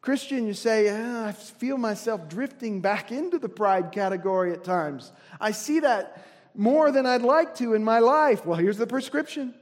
Christian, 0.00 0.46
you 0.46 0.54
say, 0.54 0.88
ah, 0.88 1.26
I 1.26 1.32
feel 1.32 1.76
myself 1.76 2.26
drifting 2.26 2.80
back 2.80 3.12
into 3.12 3.38
the 3.38 3.50
pride 3.50 3.92
category 3.92 4.54
at 4.54 4.64
times. 4.64 5.12
I 5.38 5.50
see 5.50 5.80
that 5.80 6.24
more 6.54 6.90
than 6.90 7.04
I'd 7.04 7.20
like 7.20 7.56
to 7.56 7.74
in 7.74 7.84
my 7.84 7.98
life. 7.98 8.46
Well, 8.46 8.58
here's 8.58 8.78
the 8.78 8.86
prescription 8.86 9.54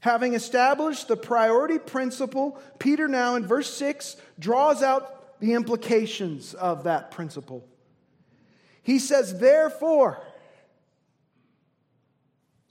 Having 0.00 0.34
established 0.34 1.08
the 1.08 1.16
priority 1.16 1.78
principle, 1.78 2.60
Peter 2.78 3.08
now 3.08 3.36
in 3.36 3.46
verse 3.46 3.72
6 3.72 4.18
draws 4.38 4.82
out 4.82 5.40
the 5.40 5.54
implications 5.54 6.52
of 6.52 6.84
that 6.84 7.10
principle. 7.10 7.66
He 8.82 8.98
says, 8.98 9.38
Therefore, 9.38 10.22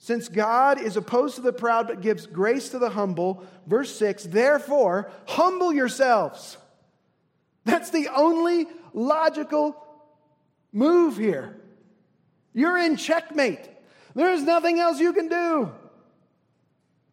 since 0.02 0.28
God 0.28 0.80
is 0.80 0.96
opposed 0.96 1.36
to 1.36 1.42
the 1.42 1.52
proud 1.52 1.86
but 1.86 2.00
gives 2.00 2.26
grace 2.26 2.70
to 2.70 2.80
the 2.80 2.90
humble, 2.90 3.46
verse 3.68 3.94
6, 3.94 4.24
therefore, 4.24 5.08
humble 5.28 5.72
yourselves. 5.72 6.56
That's 7.64 7.90
the 7.90 8.08
only 8.08 8.66
logical 8.92 9.76
move 10.72 11.16
here. 11.16 11.56
You're 12.52 12.78
in 12.78 12.96
checkmate. 12.96 13.60
There's 14.16 14.42
nothing 14.42 14.80
else 14.80 14.98
you 14.98 15.12
can 15.12 15.28
do. 15.28 15.70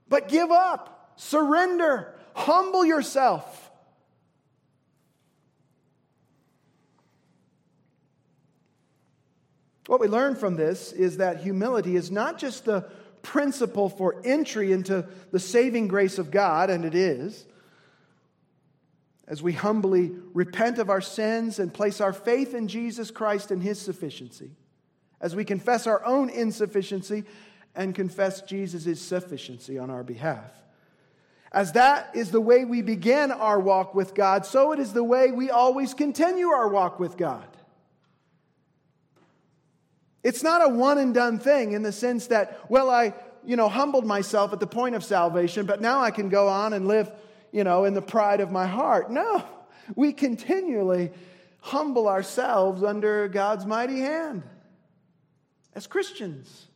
But 0.07 0.27
give 0.27 0.49
up, 0.49 1.13
surrender, 1.15 2.15
humble 2.33 2.83
yourself. 2.83 3.58
What 9.89 9.99
we 9.99 10.07
learn 10.07 10.35
from 10.35 10.55
this 10.55 10.91
is 10.91 11.17
that 11.17 11.41
humility 11.41 11.95
is 11.95 12.11
not 12.11 12.37
just 12.37 12.65
the 12.65 12.81
principle 13.23 13.89
for 13.89 14.21
entry 14.23 14.71
into 14.71 15.03
the 15.31 15.39
saving 15.39 15.87
grace 15.87 16.19
of 16.19 16.29
God, 16.29 16.69
and 16.69 16.85
it 16.85 16.93
is. 16.93 17.47
As 19.27 19.41
we 19.41 19.51
humbly 19.51 20.11
repent 20.35 20.77
of 20.77 20.91
our 20.91 21.01
sins 21.01 21.57
and 21.57 21.73
place 21.73 22.01
our 22.01 22.13
faith 22.13 22.53
in 22.53 22.67
Jesus 22.67 23.09
Christ 23.09 23.49
and 23.49 23.63
His 23.63 23.81
sufficiency, 23.81 24.51
as 25.19 25.35
we 25.35 25.43
confess 25.43 25.87
our 25.87 26.05
own 26.05 26.29
insufficiency 26.29 27.23
and 27.73 27.95
confess 27.95 28.43
Jesus' 28.43 29.01
sufficiency 29.01 29.79
on 29.79 29.89
our 29.89 30.03
behalf. 30.03 30.51
As 31.51 31.71
that 31.71 32.11
is 32.13 32.29
the 32.29 32.39
way 32.39 32.63
we 32.63 32.83
begin 32.83 33.31
our 33.31 33.59
walk 33.59 33.95
with 33.95 34.13
God, 34.13 34.45
so 34.45 34.71
it 34.71 34.77
is 34.77 34.93
the 34.93 35.03
way 35.03 35.31
we 35.31 35.49
always 35.49 35.95
continue 35.95 36.49
our 36.49 36.67
walk 36.69 36.99
with 36.99 37.17
God. 37.17 37.47
It's 40.23 40.43
not 40.43 40.65
a 40.65 40.69
one 40.69 40.97
and 40.97 41.13
done 41.13 41.39
thing 41.39 41.71
in 41.71 41.83
the 41.83 41.91
sense 41.91 42.27
that, 42.27 42.69
well, 42.69 42.89
I, 42.89 43.13
you 43.45 43.55
know, 43.55 43.69
humbled 43.69 44.05
myself 44.05 44.51
at 44.53 44.59
the 44.59 44.67
point 44.67 44.95
of 44.95 45.03
salvation, 45.03 45.65
but 45.65 45.81
now 45.81 46.01
I 46.01 46.11
can 46.11 46.29
go 46.29 46.47
on 46.47 46.73
and 46.73 46.87
live, 46.87 47.11
you 47.51 47.63
know, 47.63 47.85
in 47.85 47.93
the 47.93 48.01
pride 48.01 48.41
of 48.41 48.51
my 48.51 48.67
heart. 48.67 49.09
No, 49.09 49.43
we 49.95 50.11
continually 50.11 51.11
humble 51.61 52.07
ourselves 52.07 52.83
under 52.83 53.27
God's 53.27 53.65
mighty 53.65 53.99
hand 53.99 54.43
as 55.73 55.87
Christians. 55.87 56.67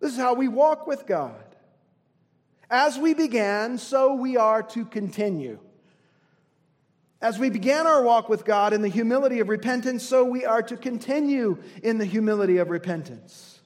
This 0.00 0.12
is 0.12 0.18
how 0.18 0.34
we 0.34 0.48
walk 0.48 0.86
with 0.86 1.06
God. 1.06 1.42
As 2.70 2.98
we 2.98 3.14
began, 3.14 3.78
so 3.78 4.14
we 4.14 4.36
are 4.36 4.62
to 4.62 4.84
continue. 4.84 5.58
As 7.20 7.38
we 7.38 7.50
began 7.50 7.86
our 7.86 8.02
walk 8.02 8.28
with 8.28 8.44
God 8.44 8.72
in 8.72 8.82
the 8.82 8.88
humility 8.88 9.40
of 9.40 9.48
repentance, 9.48 10.06
so 10.06 10.24
we 10.24 10.44
are 10.44 10.62
to 10.62 10.76
continue 10.76 11.58
in 11.82 11.98
the 11.98 12.04
humility 12.04 12.58
of 12.58 12.68
repentance. 12.68 13.58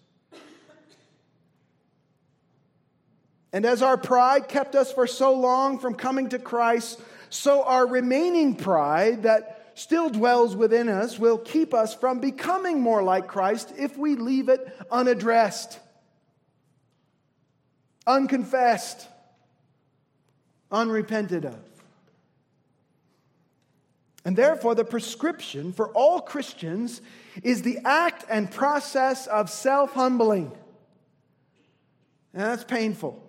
And 3.53 3.67
as 3.67 3.83
our 3.83 3.97
pride 3.97 4.49
kept 4.49 4.77
us 4.77 4.93
for 4.93 5.07
so 5.07 5.35
long 5.35 5.81
from 5.81 5.95
coming 5.95 6.29
to 6.29 6.39
Christ, 6.39 7.01
so 7.29 7.65
our 7.65 7.87
remaining 7.87 8.55
pride 8.55 9.25
that 9.25 9.73
still 9.75 10.11
dwells 10.11 10.55
within 10.55 10.89
us 10.89 11.19
will 11.19 11.39
keep 11.39 11.75
us 11.75 11.95
from 11.95 12.21
becoming 12.21 12.81
more 12.81 13.03
like 13.03 13.27
Christ 13.27 13.73
if 13.77 13.99
we 13.99 14.15
leave 14.15 14.49
it 14.49 14.77
unaddressed 14.91 15.81
unconfessed, 18.07 19.07
unrepented 20.71 21.45
of. 21.45 21.70
And 24.25 24.37
therefore, 24.37 24.75
the 24.75 24.85
prescription 24.85 25.73
for 25.73 25.89
all 25.91 26.21
Christians 26.21 27.01
is 27.43 27.63
the 27.63 27.79
act 27.85 28.25
and 28.29 28.51
process 28.51 29.27
of 29.27 29.49
self 29.49 29.93
humbling. 29.93 30.53
And 32.35 32.43
that's 32.43 32.65
painful. 32.65 33.27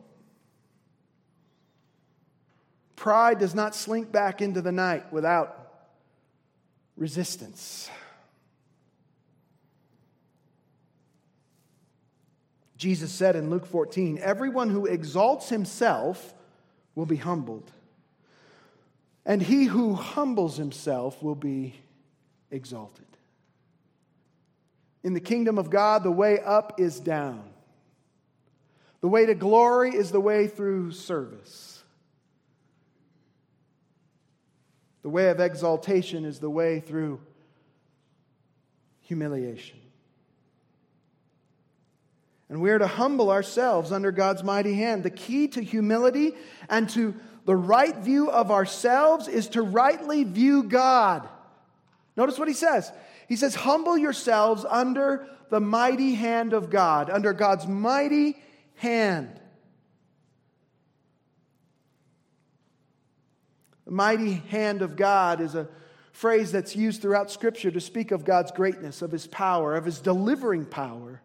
Pride 2.96 3.40
does 3.40 3.56
not 3.56 3.74
slink 3.74 4.12
back 4.12 4.42
into 4.42 4.62
the 4.62 4.72
night 4.72 5.12
without 5.12 5.88
resistance. 6.98 7.90
Jesus 12.78 13.12
said 13.12 13.36
in 13.36 13.50
Luke 13.50 13.66
14, 13.66 14.20
Everyone 14.22 14.70
who 14.70 14.88
exalts 14.88 15.50
himself 15.50 16.34
will 16.96 17.06
be 17.06 17.16
humbled, 17.16 17.72
and 19.26 19.42
he 19.42 19.66
who 19.66 19.94
humbles 19.94 20.58
himself 20.58 21.22
will 21.22 21.36
be 21.36 21.76
exalted. 22.50 23.06
In 25.04 25.14
the 25.14 25.20
kingdom 25.20 25.58
of 25.58 25.70
God, 25.70 26.04
the 26.04 26.12
way 26.12 26.40
up 26.40 26.80
is 26.80 27.00
down. 27.00 27.44
The 29.02 29.08
way 29.08 29.26
to 29.26 29.36
glory 29.36 29.96
is 29.96 30.12
the 30.12 30.20
way 30.20 30.48
through 30.48 30.92
service. 30.92 31.84
The 35.02 35.10
way 35.10 35.30
of 35.30 35.40
exaltation 35.40 36.26
is 36.26 36.40
the 36.40 36.50
way 36.50 36.80
through 36.80 37.20
humiliation. 39.02 39.80
And 42.48 42.62
we 42.62 42.70
are 42.70 42.78
to 42.80 42.88
humble 42.88 43.32
ourselves 43.32 43.92
under 43.92 44.12
God's 44.12 44.44
mighty 44.44 44.76
hand. 44.76 45.04
The 45.04 45.10
key 45.10 45.48
to 45.50 45.64
humility 45.64 46.34
and 46.70 46.90
to 46.90 47.16
the 47.46 47.56
right 47.56 47.96
view 47.98 48.30
of 48.30 48.52
ourselves 48.52 49.28
is 49.28 49.48
to 49.50 49.62
rightly 49.62 50.24
view 50.24 50.64
God. 50.64 51.28
Notice 52.16 52.38
what 52.38 52.48
he 52.48 52.54
says. 52.54 52.92
He 53.28 53.36
says, 53.36 53.56
Humble 53.56 53.98
yourselves 53.98 54.66
under 54.68 55.28
the 55.50 55.60
mighty 55.60 56.14
hand 56.14 56.54
of 56.54 56.70
God, 56.70 57.10
under 57.10 57.34
God's 57.34 57.68
mighty 57.68 58.38
hand. 58.76 59.40
The 63.86 63.92
mighty 63.92 64.34
hand 64.34 64.82
of 64.82 64.96
God 64.96 65.42
is 65.42 65.56
a 65.56 65.68
phrase 66.12 66.52
that's 66.52 66.76
used 66.76 67.02
throughout 67.02 67.32
Scripture 67.32 67.72
to 67.72 67.82
speak 67.82 68.12
of 68.12 68.24
God's 68.24 68.52
greatness, 68.52 69.02
of 69.02 69.12
his 69.12 69.28
power, 69.28 69.76
of 69.76 69.86
his 69.86 70.00
delivering 70.00 70.66
power 70.66 71.22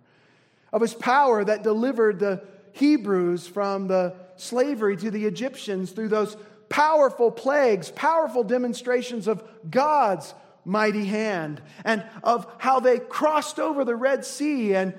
of 0.72 0.83
his 0.83 0.94
power 0.94 1.44
that 1.44 1.62
delivered 1.62 2.18
the 2.18 2.42
Hebrews 2.77 3.47
from 3.47 3.89
the 3.89 4.15
slavery 4.37 4.99
to 4.99 5.11
the 5.11 5.25
Egyptians 5.25 5.93
through 5.93 6.09
those 6.09 6.37
powerful 6.69 7.31
plagues, 7.31 7.91
powerful 7.91 8.45
demonstrations 8.45 9.29
of 9.29 9.43
God's 9.71 10.35
mighty 10.65 11.07
hand, 11.07 11.62
and 11.85 12.05
of 12.23 12.47
how 12.59 12.81
they 12.81 12.99
crossed 12.99 13.59
over 13.59 13.85
the 13.85 13.97
Red 13.97 14.27
Sea 14.27 14.75
and 14.75 14.93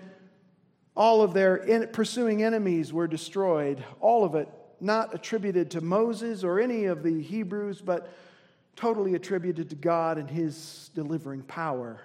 all 0.95 1.21
of 1.21 1.33
their 1.33 1.57
in, 1.57 1.87
pursuing 1.89 2.41
enemies 2.41 2.91
were 2.91 3.07
destroyed. 3.07 3.83
All 3.99 4.23
of 4.23 4.33
it 4.33 4.49
not 4.79 5.13
attributed 5.13 5.71
to 5.71 5.81
Moses 5.81 6.43
or 6.43 6.59
any 6.59 6.85
of 6.85 7.03
the 7.03 7.21
Hebrews, 7.21 7.81
but 7.81 8.11
totally 8.75 9.13
attributed 9.13 9.69
to 9.69 9.75
God 9.75 10.17
and 10.17 10.29
his 10.29 10.89
delivering 10.95 11.43
power. 11.43 12.01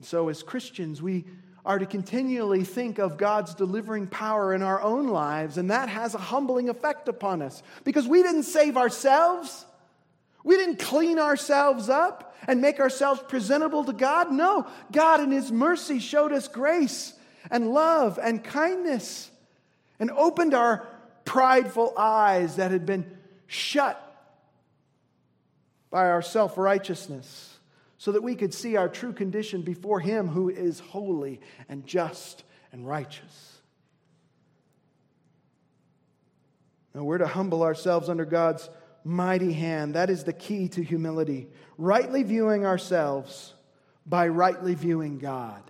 So, 0.00 0.28
as 0.30 0.42
Christians, 0.42 1.02
we 1.02 1.26
are 1.68 1.78
to 1.78 1.84
continually 1.84 2.64
think 2.64 2.98
of 2.98 3.18
God's 3.18 3.54
delivering 3.54 4.06
power 4.06 4.54
in 4.54 4.62
our 4.62 4.80
own 4.80 5.08
lives, 5.08 5.58
and 5.58 5.70
that 5.70 5.90
has 5.90 6.14
a 6.14 6.18
humbling 6.18 6.70
effect 6.70 7.08
upon 7.08 7.42
us 7.42 7.62
because 7.84 8.08
we 8.08 8.22
didn't 8.22 8.44
save 8.44 8.78
ourselves. 8.78 9.66
We 10.42 10.56
didn't 10.56 10.78
clean 10.78 11.18
ourselves 11.18 11.90
up 11.90 12.34
and 12.46 12.62
make 12.62 12.80
ourselves 12.80 13.20
presentable 13.28 13.84
to 13.84 13.92
God. 13.92 14.32
No, 14.32 14.66
God 14.90 15.20
in 15.20 15.30
His 15.30 15.52
mercy 15.52 15.98
showed 15.98 16.32
us 16.32 16.48
grace 16.48 17.12
and 17.50 17.70
love 17.74 18.18
and 18.20 18.42
kindness 18.42 19.30
and 20.00 20.10
opened 20.10 20.54
our 20.54 20.88
prideful 21.26 21.92
eyes 21.98 22.56
that 22.56 22.70
had 22.70 22.86
been 22.86 23.04
shut 23.46 24.02
by 25.90 26.06
our 26.06 26.22
self 26.22 26.56
righteousness 26.56 27.47
so 27.98 28.12
that 28.12 28.22
we 28.22 28.36
could 28.36 28.54
see 28.54 28.76
our 28.76 28.88
true 28.88 29.12
condition 29.12 29.62
before 29.62 30.00
Him 30.00 30.28
who 30.28 30.48
is 30.48 30.80
holy 30.80 31.40
and 31.68 31.84
just 31.86 32.44
and 32.72 32.86
righteous. 32.86 33.58
Now, 36.94 37.04
we're 37.04 37.18
to 37.18 37.26
humble 37.26 37.62
ourselves 37.62 38.08
under 38.08 38.24
God's 38.24 38.70
mighty 39.04 39.52
hand. 39.52 39.94
That 39.94 40.10
is 40.10 40.24
the 40.24 40.32
key 40.32 40.68
to 40.68 40.82
humility. 40.82 41.48
Rightly 41.76 42.22
viewing 42.22 42.64
ourselves 42.64 43.54
by 44.06 44.28
rightly 44.28 44.74
viewing 44.74 45.18
God. 45.18 45.62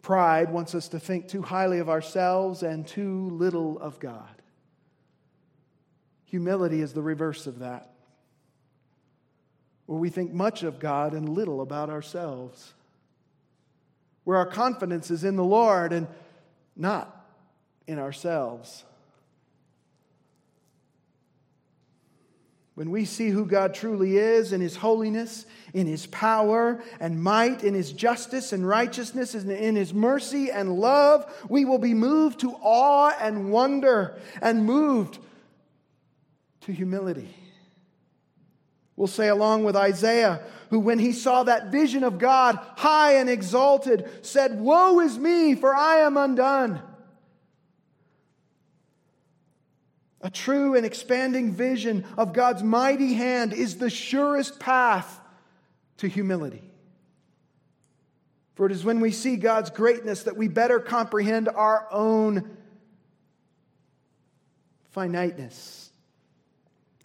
Pride 0.00 0.52
wants 0.52 0.74
us 0.76 0.88
to 0.88 1.00
think 1.00 1.28
too 1.28 1.42
highly 1.42 1.80
of 1.80 1.88
ourselves 1.88 2.62
and 2.62 2.86
too 2.86 3.30
little 3.30 3.78
of 3.80 3.98
God. 3.98 4.35
Humility 6.26 6.80
is 6.80 6.92
the 6.92 7.02
reverse 7.02 7.46
of 7.46 7.60
that, 7.60 7.90
where 9.86 9.98
we 9.98 10.10
think 10.10 10.32
much 10.32 10.62
of 10.62 10.78
God 10.78 11.14
and 11.14 11.28
little 11.28 11.60
about 11.60 11.88
ourselves, 11.88 12.74
where 14.24 14.36
our 14.36 14.46
confidence 14.46 15.10
is 15.10 15.24
in 15.24 15.36
the 15.36 15.44
Lord 15.44 15.92
and 15.92 16.08
not 16.76 17.24
in 17.86 17.98
ourselves. 17.98 18.84
When 22.74 22.90
we 22.90 23.06
see 23.06 23.30
who 23.30 23.46
God 23.46 23.72
truly 23.72 24.18
is 24.18 24.52
in 24.52 24.60
His 24.60 24.76
holiness, 24.76 25.46
in 25.72 25.86
His 25.86 26.06
power 26.08 26.82
and 27.00 27.22
might, 27.22 27.64
in 27.64 27.72
His 27.72 27.90
justice 27.92 28.52
and 28.52 28.68
righteousness, 28.68 29.34
and 29.34 29.50
in 29.50 29.76
His 29.76 29.94
mercy 29.94 30.50
and 30.50 30.74
love, 30.74 31.24
we 31.48 31.64
will 31.64 31.78
be 31.78 31.94
moved 31.94 32.40
to 32.40 32.50
awe 32.60 33.16
and 33.18 33.50
wonder 33.50 34.18
and 34.42 34.66
moved 34.66 35.18
to 36.66 36.72
humility. 36.72 37.34
We'll 38.96 39.06
say, 39.06 39.28
along 39.28 39.64
with 39.64 39.76
Isaiah, 39.76 40.42
who, 40.70 40.80
when 40.80 40.98
he 40.98 41.12
saw 41.12 41.44
that 41.44 41.70
vision 41.70 42.02
of 42.02 42.18
God 42.18 42.58
high 42.76 43.16
and 43.16 43.30
exalted, 43.30 44.08
said, 44.22 44.58
Woe 44.60 45.00
is 45.00 45.18
me, 45.18 45.54
for 45.54 45.74
I 45.74 45.98
am 45.98 46.16
undone. 46.16 46.80
A 50.22 50.30
true 50.30 50.74
and 50.74 50.84
expanding 50.84 51.52
vision 51.52 52.04
of 52.16 52.32
God's 52.32 52.62
mighty 52.62 53.14
hand 53.14 53.52
is 53.52 53.76
the 53.76 53.90
surest 53.90 54.58
path 54.58 55.20
to 55.98 56.08
humility. 56.08 56.62
For 58.54 58.66
it 58.66 58.72
is 58.72 58.84
when 58.84 59.00
we 59.00 59.12
see 59.12 59.36
God's 59.36 59.70
greatness 59.70 60.24
that 60.24 60.36
we 60.36 60.48
better 60.48 60.80
comprehend 60.80 61.48
our 61.48 61.86
own 61.92 62.56
finiteness, 64.90 65.85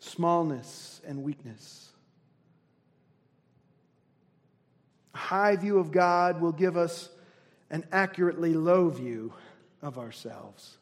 smallness, 0.02 1.00
and 1.08 1.24
weakness. 1.24 1.92
A 5.14 5.18
high 5.18 5.56
view 5.56 5.78
of 5.78 5.92
God 5.92 6.42
will 6.42 6.52
give 6.52 6.76
us 6.76 7.08
an 7.70 7.86
accurately 7.92 8.54
low 8.54 8.90
view 8.90 9.32
of 9.82 10.00
ourselves. 10.00 10.78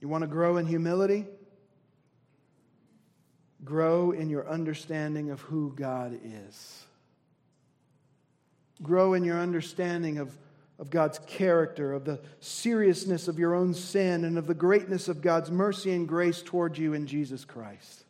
You 0.00 0.08
want 0.08 0.22
to 0.22 0.28
grow 0.28 0.58
in 0.58 0.66
humility? 0.66 1.26
Grow 3.64 4.12
in 4.12 4.30
your 4.30 4.48
understanding 4.48 5.30
of 5.30 5.40
who 5.40 5.74
God 5.74 6.18
is. 6.24 6.84
Grow 8.80 9.14
in 9.14 9.24
your 9.24 9.40
understanding 9.40 10.18
of, 10.18 10.32
of 10.78 10.90
God's 10.90 11.18
character, 11.20 11.92
of 11.92 12.04
the 12.04 12.20
seriousness 12.40 13.28
of 13.28 13.38
your 13.38 13.54
own 13.54 13.72
sin, 13.72 14.24
and 14.24 14.36
of 14.36 14.46
the 14.46 14.54
greatness 14.54 15.08
of 15.08 15.22
God's 15.22 15.50
mercy 15.50 15.92
and 15.92 16.06
grace 16.06 16.42
toward 16.42 16.76
you 16.76 16.92
in 16.92 17.06
Jesus 17.06 17.44
Christ. 17.44 18.04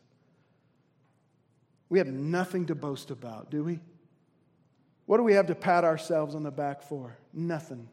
We 1.89 1.99
have 1.99 2.07
nothing 2.07 2.65
to 2.65 2.75
boast 2.75 3.11
about, 3.11 3.49
do 3.49 3.63
we? 3.63 3.79
What 5.05 5.17
do 5.17 5.23
we 5.23 5.33
have 5.33 5.47
to 5.47 5.55
pat 5.55 5.85
ourselves 5.85 6.35
on 6.35 6.43
the 6.43 6.51
back 6.51 6.81
for? 6.81 7.17
Nothing. 7.33 7.87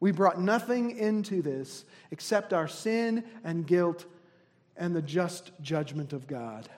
We 0.00 0.12
brought 0.12 0.38
nothing 0.38 0.98
into 0.98 1.40
this 1.40 1.86
except 2.10 2.52
our 2.52 2.68
sin 2.68 3.24
and 3.42 3.66
guilt 3.66 4.04
and 4.76 4.94
the 4.94 5.00
just 5.00 5.52
judgment 5.62 6.12
of 6.12 6.26
God. 6.26 6.68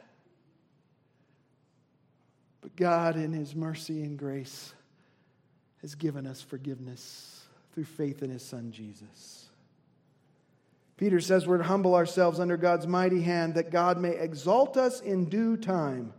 But 2.60 2.76
God, 2.76 3.16
in 3.16 3.32
His 3.32 3.56
mercy 3.56 4.02
and 4.02 4.16
grace, 4.16 4.72
has 5.86 5.94
given 5.94 6.26
us 6.26 6.42
forgiveness 6.42 7.44
through 7.72 7.84
faith 7.84 8.20
in 8.24 8.28
His 8.28 8.42
Son 8.42 8.72
Jesus. 8.72 9.46
Peter 10.96 11.20
says 11.20 11.46
we're 11.46 11.58
to 11.58 11.62
humble 11.62 11.94
ourselves 11.94 12.40
under 12.40 12.56
God's 12.56 12.88
mighty 12.88 13.22
hand 13.22 13.54
that 13.54 13.70
God 13.70 13.96
may 13.96 14.10
exalt 14.10 14.76
us 14.76 15.00
in 15.00 15.26
due 15.26 15.56
time. 15.56 16.12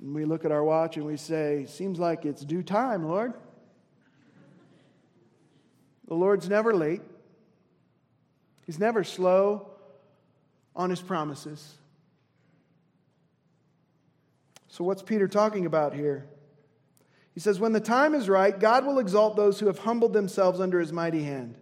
And 0.00 0.12
we 0.12 0.24
look 0.24 0.44
at 0.44 0.50
our 0.50 0.64
watch 0.64 0.96
and 0.96 1.06
we 1.06 1.16
say, 1.16 1.66
Seems 1.68 2.00
like 2.00 2.24
it's 2.24 2.44
due 2.44 2.64
time, 2.64 3.06
Lord. 3.06 3.34
The 6.08 6.14
Lord's 6.14 6.48
never 6.48 6.74
late, 6.74 7.02
He's 8.66 8.80
never 8.80 9.04
slow 9.04 9.70
on 10.74 10.90
His 10.90 11.00
promises. 11.00 11.76
So, 14.66 14.82
what's 14.82 15.02
Peter 15.02 15.28
talking 15.28 15.64
about 15.64 15.94
here? 15.94 16.26
He 17.34 17.40
says, 17.40 17.58
When 17.58 17.72
the 17.72 17.80
time 17.80 18.14
is 18.14 18.28
right, 18.28 18.58
God 18.58 18.84
will 18.84 18.98
exalt 18.98 19.36
those 19.36 19.60
who 19.60 19.66
have 19.66 19.78
humbled 19.78 20.12
themselves 20.12 20.60
under 20.60 20.80
His 20.80 20.92
mighty 20.92 21.22
hand. 21.22 21.56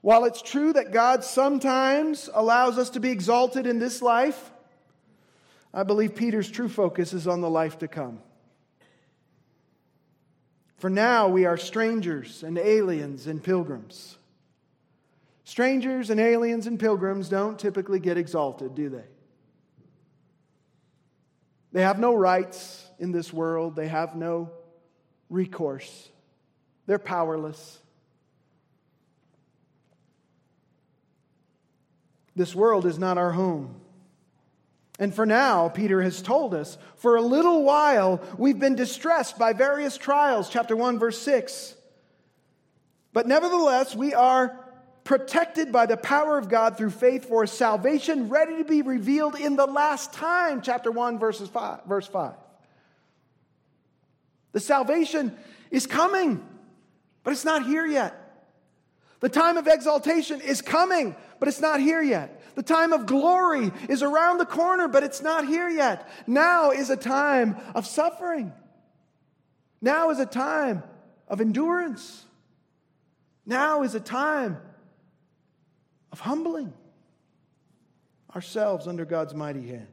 While 0.00 0.24
it's 0.24 0.42
true 0.42 0.72
that 0.74 0.92
God 0.92 1.24
sometimes 1.24 2.28
allows 2.34 2.78
us 2.78 2.90
to 2.90 3.00
be 3.00 3.10
exalted 3.10 3.66
in 3.66 3.78
this 3.78 4.02
life, 4.02 4.50
I 5.72 5.82
believe 5.82 6.14
Peter's 6.14 6.50
true 6.50 6.68
focus 6.68 7.12
is 7.12 7.26
on 7.26 7.40
the 7.40 7.50
life 7.50 7.78
to 7.78 7.88
come. 7.88 8.20
For 10.76 10.90
now 10.90 11.28
we 11.28 11.46
are 11.46 11.56
strangers 11.56 12.42
and 12.42 12.58
aliens 12.58 13.26
and 13.26 13.42
pilgrims. 13.42 14.18
Strangers 15.44 16.10
and 16.10 16.20
aliens 16.20 16.66
and 16.66 16.78
pilgrims 16.78 17.28
don't 17.28 17.58
typically 17.58 17.98
get 17.98 18.18
exalted, 18.18 18.74
do 18.74 18.88
they? 18.90 19.04
They 21.74 21.82
have 21.82 21.98
no 21.98 22.14
rights 22.14 22.86
in 23.00 23.10
this 23.10 23.32
world, 23.32 23.74
they 23.74 23.88
have 23.88 24.14
no 24.14 24.52
recourse, 25.28 26.08
they're 26.86 27.00
powerless. 27.00 27.80
This 32.36 32.54
world 32.54 32.86
is 32.86 32.96
not 32.98 33.18
our 33.18 33.32
home. 33.32 33.80
And 35.00 35.12
for 35.12 35.26
now, 35.26 35.68
Peter 35.68 36.00
has 36.00 36.22
told 36.22 36.54
us, 36.54 36.78
for 36.94 37.16
a 37.16 37.22
little 37.22 37.64
while 37.64 38.20
we've 38.38 38.58
been 38.60 38.76
distressed 38.76 39.36
by 39.36 39.52
various 39.52 39.96
trials, 39.96 40.48
chapter 40.48 40.76
1, 40.76 41.00
verse 41.00 41.20
6. 41.22 41.74
But 43.12 43.26
nevertheless, 43.26 43.96
we 43.96 44.14
are 44.14 44.63
protected 45.04 45.70
by 45.70 45.84
the 45.86 45.98
power 45.98 46.38
of 46.38 46.48
God 46.48 46.76
through 46.78 46.90
faith 46.90 47.26
for 47.26 47.46
salvation 47.46 48.30
ready 48.30 48.56
to 48.56 48.64
be 48.64 48.80
revealed 48.82 49.36
in 49.36 49.54
the 49.56 49.66
last 49.66 50.14
time, 50.14 50.62
chapter 50.62 50.90
1, 50.90 51.18
verses 51.18 51.48
5, 51.48 51.84
verse 51.84 52.06
5. 52.06 52.32
The 54.52 54.60
salvation 54.60 55.36
is 55.70 55.86
coming, 55.86 56.42
but 57.22 57.32
it's 57.32 57.44
not 57.44 57.66
here 57.66 57.86
yet. 57.86 58.20
The 59.20 59.28
time 59.28 59.56
of 59.56 59.66
exaltation 59.66 60.40
is 60.40 60.62
coming, 60.62 61.14
but 61.38 61.48
it's 61.48 61.60
not 61.60 61.80
here 61.80 62.02
yet. 62.02 62.40
The 62.54 62.62
time 62.62 62.92
of 62.92 63.06
glory 63.06 63.72
is 63.88 64.02
around 64.02 64.38
the 64.38 64.46
corner, 64.46 64.86
but 64.88 65.02
it's 65.02 65.20
not 65.20 65.46
here 65.46 65.68
yet. 65.68 66.08
Now 66.26 66.70
is 66.70 66.88
a 66.88 66.96
time 66.96 67.56
of 67.74 67.86
suffering. 67.86 68.52
Now 69.80 70.10
is 70.10 70.18
a 70.18 70.26
time 70.26 70.82
of 71.28 71.40
endurance. 71.40 72.24
Now 73.44 73.82
is 73.82 73.94
a 73.94 74.00
time 74.00 74.58
of 76.14 76.20
humbling 76.20 76.72
ourselves 78.36 78.86
under 78.86 79.04
God's 79.04 79.34
mighty 79.34 79.66
hand. 79.66 79.88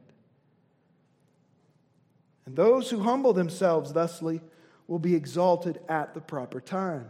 And 2.46 2.54
those 2.54 2.88
who 2.88 3.00
humble 3.00 3.32
themselves 3.32 3.92
thusly 3.92 4.40
will 4.86 5.00
be 5.00 5.16
exalted 5.16 5.80
at 5.88 6.14
the 6.14 6.20
proper 6.20 6.60
time. 6.60 7.08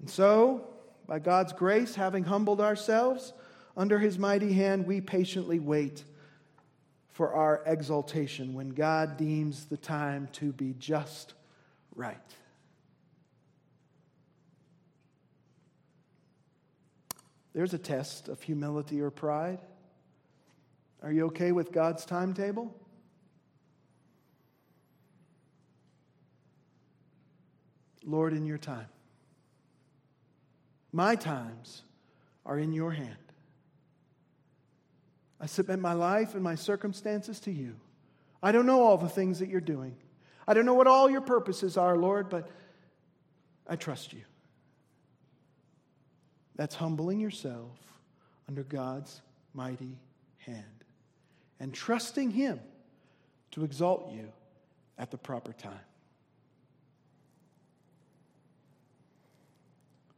And 0.00 0.10
so, 0.10 0.66
by 1.06 1.20
God's 1.20 1.52
grace, 1.52 1.94
having 1.94 2.24
humbled 2.24 2.60
ourselves 2.60 3.32
under 3.76 4.00
his 4.00 4.18
mighty 4.18 4.52
hand, 4.52 4.84
we 4.84 5.00
patiently 5.00 5.60
wait 5.60 6.02
for 7.12 7.32
our 7.32 7.62
exaltation 7.64 8.54
when 8.54 8.70
God 8.70 9.16
deems 9.16 9.66
the 9.66 9.76
time 9.76 10.28
to 10.32 10.50
be 10.50 10.74
just 10.80 11.34
right. 11.94 12.18
There's 17.54 17.74
a 17.74 17.78
test 17.78 18.28
of 18.28 18.42
humility 18.42 19.00
or 19.00 19.10
pride. 19.10 19.60
Are 21.02 21.12
you 21.12 21.26
okay 21.26 21.52
with 21.52 21.72
God's 21.72 22.04
timetable? 22.04 22.74
Lord, 28.04 28.32
in 28.32 28.46
your 28.46 28.58
time. 28.58 28.86
My 30.92 31.14
times 31.14 31.82
are 32.46 32.58
in 32.58 32.72
your 32.72 32.90
hand. 32.90 33.16
I 35.40 35.46
submit 35.46 35.78
my 35.78 35.92
life 35.92 36.34
and 36.34 36.42
my 36.42 36.54
circumstances 36.54 37.38
to 37.40 37.52
you. 37.52 37.76
I 38.42 38.52
don't 38.52 38.66
know 38.66 38.82
all 38.82 38.96
the 38.96 39.08
things 39.08 39.38
that 39.40 39.48
you're 39.48 39.60
doing. 39.60 39.94
I 40.46 40.54
don't 40.54 40.64
know 40.64 40.74
what 40.74 40.86
all 40.86 41.10
your 41.10 41.20
purposes 41.20 41.76
are, 41.76 41.96
Lord, 41.96 42.28
but 42.30 42.48
I 43.66 43.76
trust 43.76 44.12
you. 44.12 44.22
That's 46.58 46.74
humbling 46.74 47.20
yourself 47.20 47.78
under 48.48 48.64
God's 48.64 49.22
mighty 49.54 49.96
hand 50.38 50.64
and 51.60 51.72
trusting 51.72 52.32
Him 52.32 52.58
to 53.52 53.64
exalt 53.64 54.12
you 54.12 54.32
at 54.98 55.12
the 55.12 55.16
proper 55.16 55.52
time. 55.52 55.78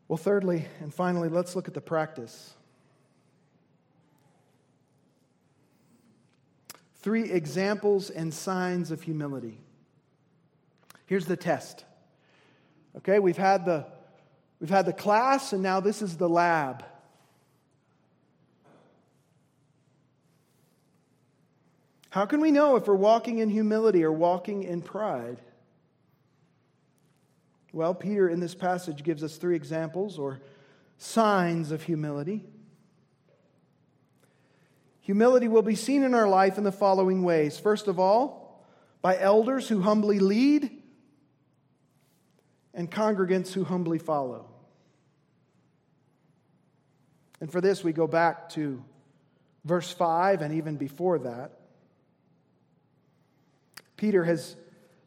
Well, 0.09 0.17
thirdly 0.17 0.65
and 0.81 0.93
finally, 0.93 1.29
let's 1.29 1.55
look 1.55 1.69
at 1.69 1.75
the 1.75 1.81
practice. 1.83 2.55
Three 6.97 7.31
examples 7.31 8.09
and 8.09 8.33
signs 8.33 8.91
of 8.91 9.03
humility. 9.03 9.59
Here's 11.05 11.27
the 11.27 11.37
test. 11.37 11.85
Okay, 12.97 13.19
we've 13.19 13.37
had 13.37 13.67
the 13.67 13.87
we've 14.61 14.71
had 14.71 14.87
the 14.87 14.93
class 14.93 15.53
and 15.53 15.63
now 15.63 15.81
this 15.81 16.03
is 16.03 16.17
the 16.17 16.29
lab. 16.29 16.85
How 22.11 22.27
can 22.27 22.41
we 22.41 22.51
know 22.51 22.77
if 22.77 22.89
we're 22.89 22.95
walking 22.95 23.39
in 23.39 23.51
humility 23.51 24.05
or 24.05 24.13
walking 24.13 24.65
in 24.65 24.83
pride? 24.83 25.41
Well, 27.73 27.95
Peter 27.95 28.29
in 28.29 28.41
this 28.41 28.55
passage 28.55 29.05
gives 29.05 29.23
us 29.23 29.37
three 29.37 29.55
examples 29.55 30.19
or 30.19 30.41
signs 30.99 31.71
of 31.71 31.85
humility. 31.85 32.45
Humility 35.03 35.47
will 35.47 35.63
be 35.63 35.77
seen 35.77 36.03
in 36.03 36.15
our 36.15 36.29
life 36.29 36.59
in 36.59 36.65
the 36.65 36.73
following 36.73 37.23
ways. 37.23 37.59
First 37.59 37.87
of 37.87 38.01
all, 38.01 38.65
by 39.03 39.17
elders 39.19 39.69
who 39.69 39.81
humbly 39.81 40.19
lead 40.19 40.71
and 42.75 42.91
congregants 42.91 43.53
who 43.53 43.65
humbly 43.65 43.99
follow. 43.99 44.50
And 47.41 47.51
for 47.51 47.61
this, 47.61 47.83
we 47.83 47.93
go 47.93 48.07
back 48.07 48.51
to 48.51 48.83
verse 49.65 49.91
5 49.91 50.43
and 50.43 50.55
even 50.55 50.77
before 50.77 51.19
that. 51.21 51.53
Peter 53.97 54.25
has 54.25 54.57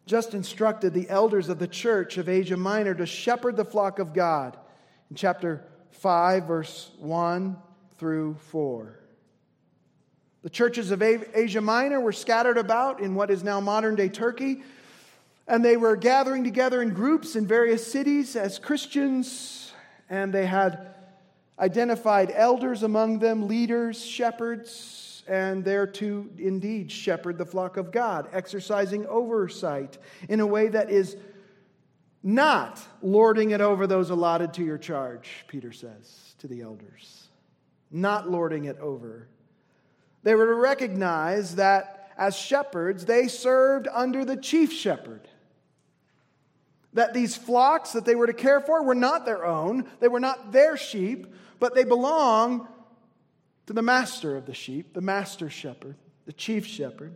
just 0.06 0.34
instructed 0.34 0.94
the 0.94 1.10
elders 1.10 1.50
of 1.50 1.60
the 1.60 1.68
church 1.68 2.18
of 2.18 2.28
Asia 2.28 2.58
Minor 2.58 2.94
to 2.94 3.06
shepherd 3.06 3.56
the 3.56 3.66
flock 3.66 4.00
of 4.00 4.14
God 4.14 4.58
in 5.10 5.16
chapter 5.16 5.64
5, 5.92 6.46
verse 6.46 6.92
1 7.00 7.58
through 7.98 8.36
4. 8.52 9.00
The 10.44 10.50
churches 10.50 10.92
of 10.92 11.02
Asia 11.02 11.62
Minor 11.62 12.02
were 12.02 12.12
scattered 12.12 12.58
about 12.58 13.00
in 13.00 13.16
what 13.16 13.32
is 13.32 13.44
now 13.44 13.62
modern 13.62 13.96
day 13.96 14.10
Turkey, 14.10 14.62
and 15.48 15.64
they 15.64 15.78
were 15.78 15.96
gathering 15.96 16.44
together 16.44 16.82
in 16.82 16.90
groups 16.90 17.36
in 17.36 17.48
various 17.48 17.90
cities 17.90 18.36
as 18.36 18.60
Christians, 18.60 19.72
and 20.10 20.34
they 20.34 20.46
had 20.46 20.93
identified 21.60 22.32
elders 22.34 22.84
among 22.84 23.20
them, 23.20 23.48
leaders, 23.48 24.04
shepherds, 24.04 25.24
and 25.28 25.64
there 25.64 25.88
to 25.88 26.30
indeed 26.38 26.92
shepherd 26.92 27.38
the 27.38 27.46
flock 27.46 27.78
of 27.78 27.92
God, 27.92 28.28
exercising 28.34 29.06
oversight 29.08 29.98
in 30.28 30.40
a 30.40 30.46
way 30.46 30.68
that 30.68 30.90
is 30.90 31.16
not 32.24 32.82
lording 33.02 33.52
it 33.52 33.62
over 33.62 33.86
those 33.86 34.10
allotted 34.10 34.54
to 34.54 34.64
your 34.64 34.78
charge, 34.78 35.46
Peter 35.48 35.72
says 35.72 36.36
to 36.40 36.48
the 36.48 36.62
elders. 36.62 37.28
Not 37.92 38.30
lording 38.30 38.66
it 38.66 38.80
over. 38.80 39.28
They 40.24 40.36
were 40.36 40.48
to 40.48 40.56
recognize 40.56 41.56
that 41.56 42.12
as 42.18 42.36
shepherds, 42.36 43.06
they 43.06 43.28
served 43.28 43.88
under 43.92 44.24
the 44.24 44.38
chief 44.38 44.72
shepherd. 44.72 45.28
That 46.94 47.14
these 47.14 47.36
flocks 47.36 47.92
that 47.94 48.06
they 48.06 48.16
were 48.16 48.28
to 48.28 48.34
care 48.34 48.62
for 48.62 48.84
were 48.84 48.96
not 48.96 49.26
their 49.26 49.46
own, 49.46 49.90
they 50.00 50.08
were 50.08 50.20
not 50.20 50.52
their 50.52 50.78
sheep, 50.78 51.28
but 51.64 51.76
they 51.76 51.86
belong 51.86 52.68
to 53.68 53.72
the 53.72 53.82
master 53.82 54.36
of 54.36 54.46
the 54.46 54.54
sheep, 54.54 54.94
the 54.94 55.00
master 55.00 55.50
shepherd, 55.50 55.96
the 56.26 56.34
chief 56.34 56.66
shepherd. 56.66 57.16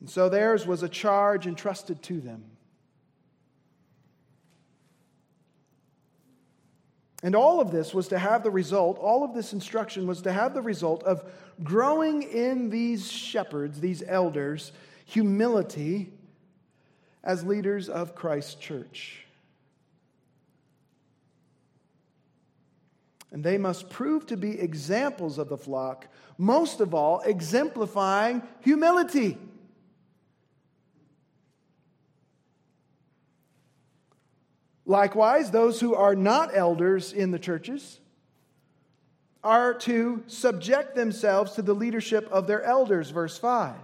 And 0.00 0.08
so 0.08 0.30
theirs 0.30 0.66
was 0.66 0.82
a 0.82 0.88
charge 0.88 1.46
entrusted 1.46 2.02
to 2.04 2.22
them. 2.22 2.42
And 7.22 7.36
all 7.36 7.60
of 7.60 7.70
this 7.70 7.92
was 7.92 8.08
to 8.08 8.18
have 8.18 8.42
the 8.42 8.50
result, 8.50 8.96
all 8.96 9.22
of 9.22 9.34
this 9.34 9.52
instruction 9.52 10.06
was 10.06 10.22
to 10.22 10.32
have 10.32 10.54
the 10.54 10.62
result 10.62 11.02
of 11.02 11.22
growing 11.62 12.22
in 12.22 12.70
these 12.70 13.12
shepherds, 13.12 13.78
these 13.78 14.02
elders, 14.06 14.72
humility 15.04 16.14
as 17.22 17.44
leaders 17.44 17.90
of 17.90 18.14
Christ's 18.14 18.54
church. 18.54 19.27
And 23.30 23.44
they 23.44 23.58
must 23.58 23.90
prove 23.90 24.26
to 24.26 24.36
be 24.36 24.58
examples 24.58 25.38
of 25.38 25.48
the 25.48 25.58
flock, 25.58 26.08
most 26.38 26.80
of 26.80 26.94
all, 26.94 27.20
exemplifying 27.20 28.42
humility. 28.60 29.36
Likewise, 34.86 35.50
those 35.50 35.78
who 35.78 35.94
are 35.94 36.16
not 36.16 36.56
elders 36.56 37.12
in 37.12 37.30
the 37.30 37.38
churches 37.38 38.00
are 39.44 39.74
to 39.74 40.24
subject 40.26 40.94
themselves 40.94 41.52
to 41.52 41.62
the 41.62 41.74
leadership 41.74 42.26
of 42.32 42.46
their 42.46 42.62
elders, 42.62 43.10
verse 43.10 43.36
5. 43.36 43.76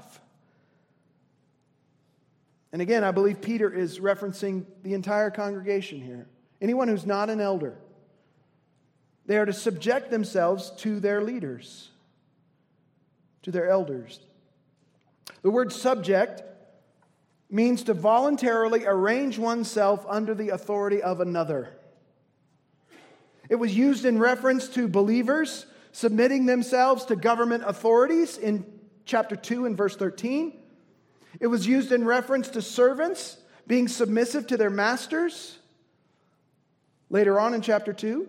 And 2.72 2.82
again, 2.82 3.04
I 3.04 3.12
believe 3.12 3.40
Peter 3.40 3.72
is 3.72 4.00
referencing 4.00 4.64
the 4.82 4.94
entire 4.94 5.30
congregation 5.30 6.00
here. 6.00 6.26
Anyone 6.60 6.88
who's 6.88 7.06
not 7.06 7.30
an 7.30 7.40
elder. 7.40 7.76
They 9.26 9.38
are 9.38 9.46
to 9.46 9.52
subject 9.52 10.10
themselves 10.10 10.70
to 10.78 11.00
their 11.00 11.22
leaders, 11.22 11.90
to 13.42 13.50
their 13.50 13.68
elders. 13.68 14.20
The 15.42 15.50
word 15.50 15.72
subject 15.72 16.42
means 17.50 17.84
to 17.84 17.94
voluntarily 17.94 18.84
arrange 18.84 19.38
oneself 19.38 20.04
under 20.08 20.34
the 20.34 20.50
authority 20.50 21.02
of 21.02 21.20
another. 21.20 21.70
It 23.48 23.56
was 23.56 23.76
used 23.76 24.04
in 24.04 24.18
reference 24.18 24.68
to 24.68 24.88
believers 24.88 25.66
submitting 25.92 26.46
themselves 26.46 27.04
to 27.06 27.16
government 27.16 27.62
authorities 27.66 28.36
in 28.36 28.64
chapter 29.04 29.36
2 29.36 29.66
and 29.66 29.76
verse 29.76 29.96
13. 29.96 30.58
It 31.40 31.46
was 31.46 31.66
used 31.66 31.92
in 31.92 32.04
reference 32.04 32.48
to 32.48 32.62
servants 32.62 33.36
being 33.66 33.88
submissive 33.88 34.46
to 34.48 34.56
their 34.56 34.70
masters 34.70 35.58
later 37.10 37.38
on 37.38 37.54
in 37.54 37.60
chapter 37.60 37.92
2. 37.92 38.28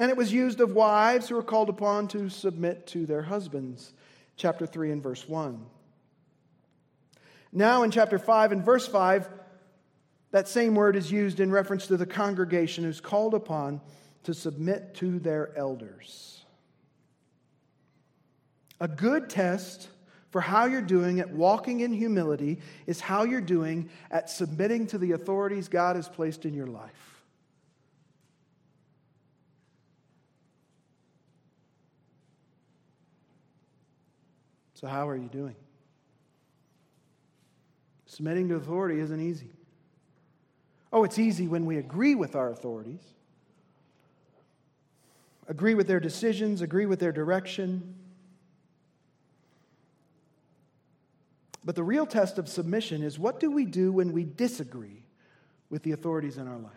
And 0.00 0.10
it 0.10 0.16
was 0.16 0.32
used 0.32 0.60
of 0.60 0.72
wives 0.72 1.28
who 1.28 1.34
were 1.34 1.42
called 1.42 1.68
upon 1.68 2.08
to 2.08 2.30
submit 2.30 2.86
to 2.88 3.04
their 3.04 3.20
husbands. 3.20 3.92
Chapter 4.34 4.64
3 4.64 4.92
and 4.92 5.02
verse 5.02 5.28
1. 5.28 5.60
Now, 7.52 7.82
in 7.82 7.90
chapter 7.90 8.18
5 8.18 8.52
and 8.52 8.64
verse 8.64 8.88
5, 8.88 9.28
that 10.30 10.48
same 10.48 10.74
word 10.74 10.96
is 10.96 11.12
used 11.12 11.38
in 11.38 11.50
reference 11.50 11.86
to 11.88 11.98
the 11.98 12.06
congregation 12.06 12.82
who's 12.82 13.02
called 13.02 13.34
upon 13.34 13.82
to 14.22 14.32
submit 14.32 14.94
to 14.94 15.18
their 15.18 15.54
elders. 15.54 16.46
A 18.80 18.88
good 18.88 19.28
test 19.28 19.90
for 20.30 20.40
how 20.40 20.64
you're 20.64 20.80
doing 20.80 21.20
at 21.20 21.30
walking 21.30 21.80
in 21.80 21.92
humility 21.92 22.60
is 22.86 23.00
how 23.00 23.24
you're 23.24 23.42
doing 23.42 23.90
at 24.10 24.30
submitting 24.30 24.86
to 24.86 24.96
the 24.96 25.12
authorities 25.12 25.68
God 25.68 25.96
has 25.96 26.08
placed 26.08 26.46
in 26.46 26.54
your 26.54 26.68
life. 26.68 27.09
So, 34.80 34.86
how 34.86 35.06
are 35.10 35.16
you 35.16 35.28
doing? 35.28 35.56
Submitting 38.06 38.48
to 38.48 38.54
authority 38.54 38.98
isn't 39.00 39.20
easy. 39.20 39.50
Oh, 40.90 41.04
it's 41.04 41.18
easy 41.18 41.46
when 41.48 41.66
we 41.66 41.76
agree 41.76 42.14
with 42.14 42.34
our 42.34 42.50
authorities, 42.50 43.02
agree 45.48 45.74
with 45.74 45.86
their 45.86 46.00
decisions, 46.00 46.62
agree 46.62 46.86
with 46.86 46.98
their 46.98 47.12
direction. 47.12 47.94
But 51.62 51.76
the 51.76 51.84
real 51.84 52.06
test 52.06 52.38
of 52.38 52.48
submission 52.48 53.02
is 53.02 53.18
what 53.18 53.38
do 53.38 53.50
we 53.50 53.66
do 53.66 53.92
when 53.92 54.12
we 54.12 54.24
disagree 54.24 55.02
with 55.68 55.82
the 55.82 55.92
authorities 55.92 56.38
in 56.38 56.48
our 56.48 56.58
life? 56.58 56.72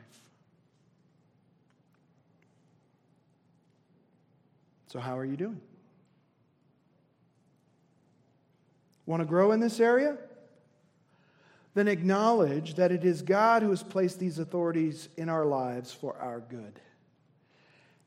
So, 4.88 5.00
how 5.00 5.18
are 5.18 5.26
you 5.26 5.38
doing? 5.38 5.62
Want 9.06 9.22
to 9.22 9.26
grow 9.26 9.52
in 9.52 9.60
this 9.60 9.80
area? 9.80 10.18
Then 11.74 11.88
acknowledge 11.88 12.76
that 12.76 12.92
it 12.92 13.04
is 13.04 13.22
God 13.22 13.64
who 13.64 13.72
has 13.72 13.84
placed 13.84 14.20
these 14.20 14.40
authorities 14.40 15.10
in 15.18 15.28
our 15.28 15.46
lives 15.46 15.92
for 15.92 16.16
our 16.18 16.40
good. 16.40 16.80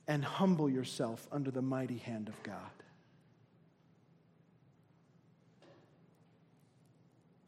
And 0.08 0.24
humble 0.24 0.70
yourself 0.70 1.26
under 1.32 1.50
the 1.50 1.62
mighty 1.62 1.98
hand 1.98 2.28
of 2.28 2.40
God. 2.44 2.60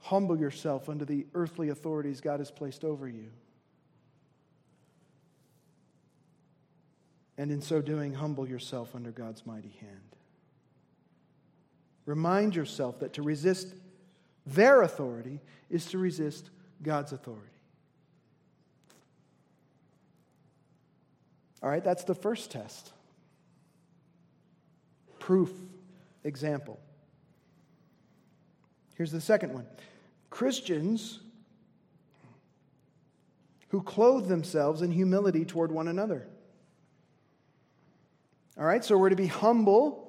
Humble 0.01 0.39
yourself 0.39 0.89
under 0.89 1.05
the 1.05 1.27
earthly 1.35 1.69
authorities 1.69 2.21
God 2.21 2.41
has 2.41 2.51
placed 2.51 2.83
over 2.83 3.09
you. 3.09 3.31
And 7.37 7.53
in 7.53 7.63
so 7.63 7.81
doing, 7.81 8.15
humble 8.15 8.49
yourself 8.49 8.97
under 8.97 9.13
God's 9.13 9.47
mighty 9.47 9.77
hand. 9.81 10.18
Remind 12.09 12.57
yourself 12.57 13.01
that 13.01 13.13
to 13.13 13.23
resist 13.23 13.75
their 14.47 14.81
authority 14.81 15.41
is 15.69 15.85
to 15.91 15.99
resist 15.99 16.49
God's 16.83 17.13
authority. 17.13 17.45
All 21.63 21.69
right, 21.69 21.85
that's 21.85 22.05
the 22.05 22.15
first 22.15 22.51
test. 22.51 22.93
Proof, 25.19 25.53
example. 26.25 26.81
Here's 28.95 29.13
the 29.13 29.21
second 29.21 29.53
one 29.53 29.67
Christians 30.31 31.21
who 33.69 33.83
clothe 33.83 34.29
themselves 34.29 34.81
in 34.81 34.93
humility 34.93 35.45
toward 35.45 35.71
one 35.71 35.89
another. 35.89 36.27
All 38.57 38.65
right, 38.65 38.83
so 38.83 38.97
we're 38.97 39.11
to 39.11 39.15
be 39.15 39.27
humble 39.27 40.08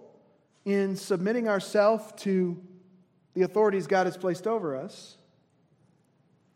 in 0.70 0.96
submitting 0.96 1.48
ourselves 1.48 2.14
to 2.18 2.62
the 3.34 3.42
authorities 3.42 3.88
God 3.88 4.06
has 4.06 4.16
placed 4.16 4.46
over 4.46 4.76
us. 4.76 5.18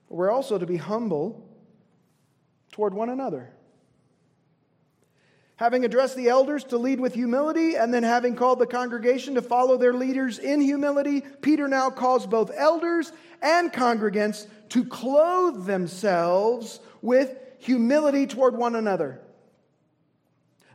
But 0.08 0.16
we're 0.16 0.30
also 0.30 0.60
to 0.60 0.68
be 0.68 0.78
humble 0.78 1.50
toward 2.72 2.94
one 2.94 3.10
another. 3.10 3.50
Having 5.56 5.86
addressed 5.86 6.16
the 6.16 6.30
elders 6.30 6.64
to 6.66 6.78
lead 6.78 7.00
with 7.00 7.16
humility, 7.16 7.76
and 7.76 7.92
then 7.92 8.04
having 8.04 8.36
called 8.36 8.60
the 8.60 8.68
congregation 8.68 9.34
to 9.34 9.42
follow 9.42 9.78
their 9.78 9.94
leaders 9.94 10.38
in 10.38 10.62
humility, 10.62 11.22
Peter 11.42 11.68
now 11.68 11.90
calls 11.90 12.28
both 12.28 12.52
elders 12.56 13.12
and 13.42 13.74
congregants 13.74 14.46
to 14.70 14.86
clothe 14.86 15.66
themselves 15.66 16.80
with 17.02 17.36
humility 17.58 18.28
toward 18.28 18.56
one 18.56 18.76
another. 18.76 19.23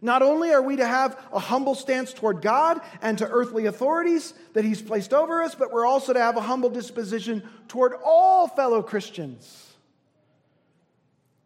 Not 0.00 0.22
only 0.22 0.52
are 0.52 0.62
we 0.62 0.76
to 0.76 0.86
have 0.86 1.20
a 1.32 1.38
humble 1.38 1.74
stance 1.74 2.12
toward 2.12 2.40
God 2.40 2.80
and 3.02 3.18
to 3.18 3.28
earthly 3.28 3.66
authorities 3.66 4.32
that 4.52 4.64
He's 4.64 4.80
placed 4.80 5.12
over 5.12 5.42
us, 5.42 5.54
but 5.54 5.72
we're 5.72 5.86
also 5.86 6.12
to 6.12 6.20
have 6.20 6.36
a 6.36 6.40
humble 6.40 6.70
disposition 6.70 7.42
toward 7.66 7.94
all 8.04 8.46
fellow 8.46 8.82
Christians, 8.82 9.74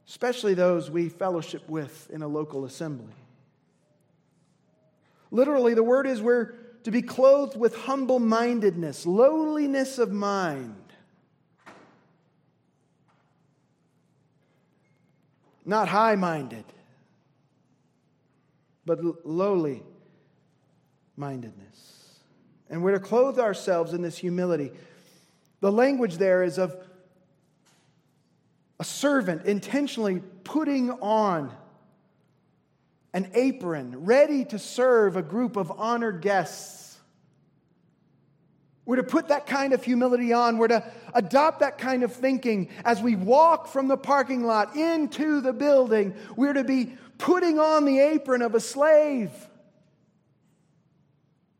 especially 0.06 0.54
those 0.54 0.90
we 0.90 1.08
fellowship 1.08 1.68
with 1.68 2.10
in 2.10 2.22
a 2.22 2.28
local 2.28 2.64
assembly. 2.64 3.14
Literally, 5.30 5.72
the 5.72 5.82
word 5.82 6.06
is 6.06 6.20
we're 6.20 6.52
to 6.84 6.90
be 6.90 7.00
clothed 7.00 7.56
with 7.56 7.74
humble 7.74 8.18
mindedness, 8.18 9.06
lowliness 9.06 9.98
of 9.98 10.12
mind. 10.12 10.76
Not 15.64 15.88
high 15.88 16.16
minded 16.16 16.64
but 18.84 19.26
lowly 19.26 19.82
mindedness. 21.16 22.18
And 22.68 22.82
we're 22.82 22.92
to 22.92 23.00
clothe 23.00 23.38
ourselves 23.38 23.92
in 23.92 24.02
this 24.02 24.16
humility. 24.16 24.72
The 25.60 25.70
language 25.70 26.16
there 26.16 26.42
is 26.42 26.58
of 26.58 26.76
a 28.80 28.84
servant 28.84 29.44
intentionally 29.44 30.22
putting 30.42 30.90
on 30.90 31.52
an 33.14 33.30
apron, 33.34 34.04
ready 34.04 34.44
to 34.46 34.58
serve 34.58 35.16
a 35.16 35.22
group 35.22 35.56
of 35.56 35.70
honored 35.70 36.22
guests. 36.22 36.98
We're 38.84 38.96
to 38.96 39.04
put 39.04 39.28
that 39.28 39.46
kind 39.46 39.72
of 39.72 39.84
humility 39.84 40.32
on. 40.32 40.58
We're 40.58 40.68
to 40.68 40.92
adopt 41.14 41.60
that 41.60 41.78
kind 41.78 42.02
of 42.02 42.12
thinking 42.12 42.70
as 42.84 43.00
we 43.00 43.14
walk 43.14 43.68
from 43.68 43.86
the 43.86 43.96
parking 43.96 44.44
lot 44.44 44.74
into 44.74 45.40
the 45.40 45.52
building. 45.52 46.14
We're 46.34 46.54
to 46.54 46.64
be 46.64 46.96
putting 47.18 47.58
on 47.58 47.84
the 47.84 47.98
apron 47.98 48.42
of 48.42 48.54
a 48.54 48.60
slave. 48.60 49.30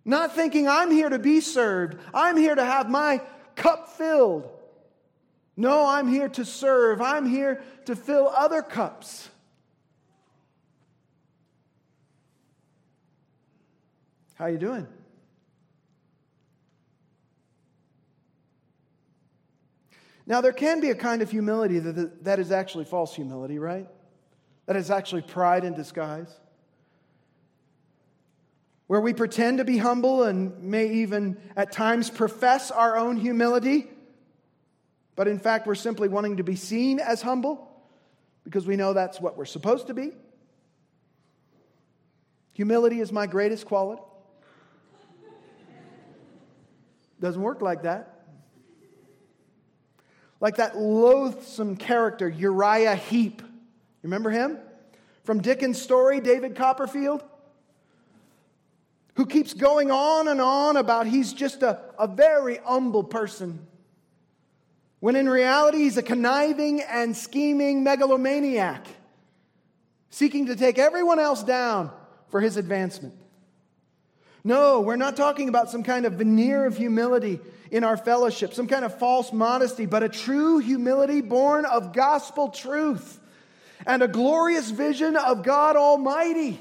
Not 0.05 0.35
thinking, 0.35 0.69
I'm 0.69 0.91
here 0.91 1.09
to 1.09 1.19
be 1.19 1.41
served, 1.41 1.99
I'm 2.13 2.37
here 2.37 2.55
to 2.55 2.65
have 2.65 2.91
my 2.91 3.21
cup 3.55 3.89
filled. 3.91 4.51
No, 5.57 5.87
I'm 5.87 6.09
here 6.09 6.29
to 6.31 6.45
serve, 6.45 7.01
I'm 7.01 7.27
here 7.27 7.63
to 7.85 7.95
fill 7.95 8.29
other 8.29 8.63
cups. 8.63 9.29
How 14.35 14.47
you 14.47 14.59
doing? 14.59 14.89
Now, 20.27 20.41
there 20.41 20.53
can 20.53 20.81
be 20.81 20.91
a 20.91 20.95
kind 20.95 21.21
of 21.21 21.31
humility 21.31 21.79
that, 21.79 22.25
that 22.25 22.39
is 22.39 22.51
actually 22.51 22.85
false 22.85 23.15
humility, 23.15 23.59
right? 23.59 23.89
That 24.67 24.77
is 24.77 24.91
actually 24.91 25.23
pride 25.23 25.65
in 25.65 25.75
disguise. 25.75 26.33
Where 28.87 29.01
we 29.01 29.13
pretend 29.13 29.59
to 29.59 29.65
be 29.65 29.79
humble 29.79 30.25
and 30.25 30.63
may 30.63 30.89
even 30.95 31.41
at 31.57 31.73
times 31.73 32.11
profess 32.11 32.71
our 32.71 32.97
own 32.97 33.17
humility, 33.17 33.91
but 35.17 35.29
in 35.29 35.39
fact 35.39 35.67
we're 35.67 35.75
simply 35.75 36.09
wanting 36.09 36.37
to 36.37 36.45
be 36.45 36.57
seen 36.57 37.01
as 37.01 37.23
humble 37.23 37.69
because 38.45 38.67
we 38.67 38.77
know 38.77 38.93
that's 38.93 39.21
what 39.21 39.37
we're 39.37 39.45
supposed 39.45 39.87
to 39.87 39.95
be. 39.95 40.13
Humility 42.53 43.01
is 43.01 43.11
my 43.13 43.27
greatest 43.27 43.67
quality. 43.67 44.03
Doesn't 47.19 47.41
work 47.41 47.63
like 47.63 47.85
that. 47.85 48.25
Like 50.41 50.57
that 50.57 50.77
loathsome 50.77 51.77
character, 51.77 52.29
Uriah 52.29 52.97
Heep 52.97 53.43
Remember 54.03 54.31
him? 54.31 54.59
From 55.25 55.41
Dickens' 55.41 55.81
story, 55.81 56.21
David 56.21 56.57
Copperfield, 56.57 57.23
who 59.15 59.27
keeps 59.27 59.55
going 59.55 59.91
on 59.91 60.27
and 60.27 60.41
on 60.41 60.77
about 60.77 61.07
he's 61.07 61.33
just 61.33 61.63
a, 61.63 61.81
a 61.99 62.09
very 62.09 62.59
humble 62.65 63.05
person. 63.05 63.67
When 65.01 65.17
in 65.17 65.29
reality, 65.29 65.79
he's 65.79 65.97
a 65.97 66.03
conniving 66.03 66.81
and 66.81 67.17
scheming 67.17 67.85
megalomaniac, 67.85 68.87
seeking 70.11 70.47
to 70.47 70.57
take 70.57 70.79
everyone 70.79 71.19
else 71.19 71.43
down 71.43 71.91
for 72.29 72.41
his 72.41 72.57
advancement. 72.57 73.15
No, 74.45 74.81
we're 74.81 74.97
not 74.97 75.17
talking 75.17 75.49
about 75.49 75.71
some 75.71 75.85
kind 75.85 76.05
of 76.05 76.15
veneer 76.15 76.67
of 76.67 76.77
humility 76.77 77.39
in 77.71 77.85
our 77.85 77.97
fellowship, 77.97 78.55
some 78.55 78.67
kind 78.67 78.85
of 78.85 78.99
false 78.99 79.33
modesty, 79.33 79.87
but 79.87 80.03
a 80.03 80.09
true 80.09 80.59
humility 80.59 81.21
born 81.21 81.65
of 81.65 81.93
gospel 81.93 82.49
truth 82.49 83.21
and 83.87 84.03
a 84.03 84.09
glorious 84.09 84.71
vision 84.71 85.17
of 85.17 85.43
God 85.43 85.77
Almighty. 85.77 86.61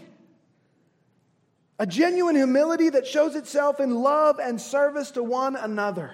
A 1.80 1.86
genuine 1.86 2.36
humility 2.36 2.90
that 2.90 3.08
shows 3.08 3.36
itself 3.36 3.80
in 3.80 3.96
love 3.96 4.40
and 4.40 4.62
service 4.62 5.12
to 5.12 5.24
one 5.24 5.56
another 5.56 6.12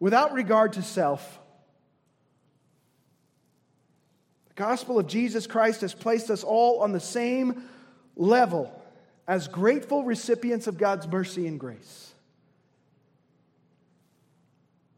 without 0.00 0.32
regard 0.32 0.72
to 0.74 0.82
self. 0.82 1.38
The 4.48 4.54
gospel 4.54 4.98
of 4.98 5.06
Jesus 5.06 5.46
Christ 5.46 5.82
has 5.82 5.94
placed 5.94 6.30
us 6.30 6.42
all 6.42 6.80
on 6.80 6.92
the 6.92 7.00
same 7.00 7.62
level 8.16 8.72
as 9.28 9.46
grateful 9.46 10.04
recipients 10.04 10.66
of 10.66 10.78
God's 10.78 11.06
mercy 11.06 11.46
and 11.46 11.60
grace. 11.60 12.12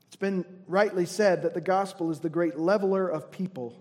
It's 0.06 0.16
been 0.16 0.44
rightly 0.66 1.04
said 1.04 1.42
that 1.42 1.52
the 1.52 1.60
gospel 1.60 2.10
is 2.10 2.20
the 2.20 2.30
great 2.30 2.58
leveler 2.58 3.08
of 3.08 3.30
people. 3.30 3.74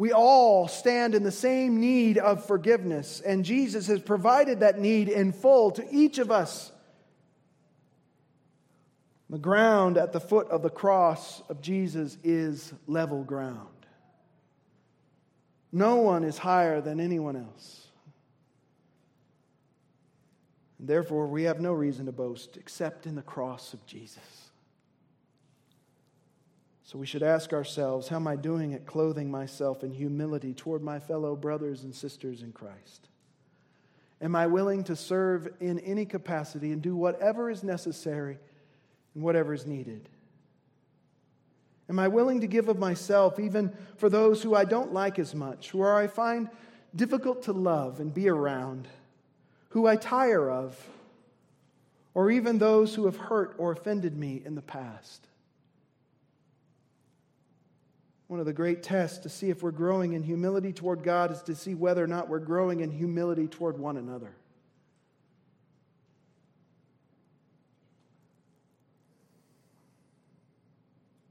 We 0.00 0.12
all 0.12 0.66
stand 0.66 1.14
in 1.14 1.24
the 1.24 1.30
same 1.30 1.78
need 1.78 2.16
of 2.16 2.46
forgiveness, 2.46 3.20
and 3.20 3.44
Jesus 3.44 3.86
has 3.88 4.00
provided 4.00 4.60
that 4.60 4.78
need 4.78 5.10
in 5.10 5.30
full 5.30 5.72
to 5.72 5.86
each 5.90 6.16
of 6.16 6.30
us. 6.30 6.72
The 9.28 9.36
ground 9.36 9.98
at 9.98 10.14
the 10.14 10.18
foot 10.18 10.48
of 10.48 10.62
the 10.62 10.70
cross 10.70 11.42
of 11.50 11.60
Jesus 11.60 12.16
is 12.24 12.72
level 12.86 13.24
ground. 13.24 13.68
No 15.70 15.96
one 15.96 16.24
is 16.24 16.38
higher 16.38 16.80
than 16.80 16.98
anyone 16.98 17.36
else. 17.36 17.86
And 20.78 20.88
therefore, 20.88 21.26
we 21.26 21.42
have 21.42 21.60
no 21.60 21.74
reason 21.74 22.06
to 22.06 22.12
boast 22.12 22.56
except 22.56 23.04
in 23.04 23.16
the 23.16 23.20
cross 23.22 23.74
of 23.74 23.84
Jesus. 23.84 24.49
So 26.90 26.98
we 26.98 27.06
should 27.06 27.22
ask 27.22 27.52
ourselves 27.52 28.08
how 28.08 28.16
am 28.16 28.26
I 28.26 28.34
doing 28.34 28.74
at 28.74 28.84
clothing 28.84 29.30
myself 29.30 29.84
in 29.84 29.92
humility 29.92 30.52
toward 30.52 30.82
my 30.82 30.98
fellow 30.98 31.36
brothers 31.36 31.84
and 31.84 31.94
sisters 31.94 32.42
in 32.42 32.50
Christ? 32.50 33.06
Am 34.20 34.34
I 34.34 34.48
willing 34.48 34.82
to 34.82 34.96
serve 34.96 35.46
in 35.60 35.78
any 35.78 36.04
capacity 36.04 36.72
and 36.72 36.82
do 36.82 36.96
whatever 36.96 37.48
is 37.48 37.62
necessary 37.62 38.40
and 39.14 39.22
whatever 39.22 39.54
is 39.54 39.66
needed? 39.66 40.08
Am 41.88 42.00
I 42.00 42.08
willing 42.08 42.40
to 42.40 42.48
give 42.48 42.68
of 42.68 42.80
myself 42.80 43.38
even 43.38 43.72
for 43.96 44.08
those 44.08 44.42
who 44.42 44.56
I 44.56 44.64
don't 44.64 44.92
like 44.92 45.20
as 45.20 45.32
much, 45.32 45.70
who 45.70 45.84
I 45.84 46.08
find 46.08 46.48
difficult 46.96 47.44
to 47.44 47.52
love 47.52 48.00
and 48.00 48.12
be 48.12 48.28
around, 48.28 48.88
who 49.68 49.86
I 49.86 49.94
tire 49.94 50.50
of, 50.50 50.76
or 52.14 52.32
even 52.32 52.58
those 52.58 52.96
who 52.96 53.04
have 53.04 53.16
hurt 53.16 53.54
or 53.58 53.70
offended 53.70 54.18
me 54.18 54.42
in 54.44 54.56
the 54.56 54.60
past? 54.60 55.28
One 58.30 58.38
of 58.38 58.46
the 58.46 58.52
great 58.52 58.84
tests 58.84 59.18
to 59.18 59.28
see 59.28 59.50
if 59.50 59.60
we're 59.60 59.72
growing 59.72 60.12
in 60.12 60.22
humility 60.22 60.72
toward 60.72 61.02
God 61.02 61.32
is 61.32 61.42
to 61.42 61.54
see 61.56 61.74
whether 61.74 62.04
or 62.04 62.06
not 62.06 62.28
we're 62.28 62.38
growing 62.38 62.78
in 62.78 62.88
humility 62.88 63.48
toward 63.48 63.76
one 63.76 63.96
another. 63.96 64.30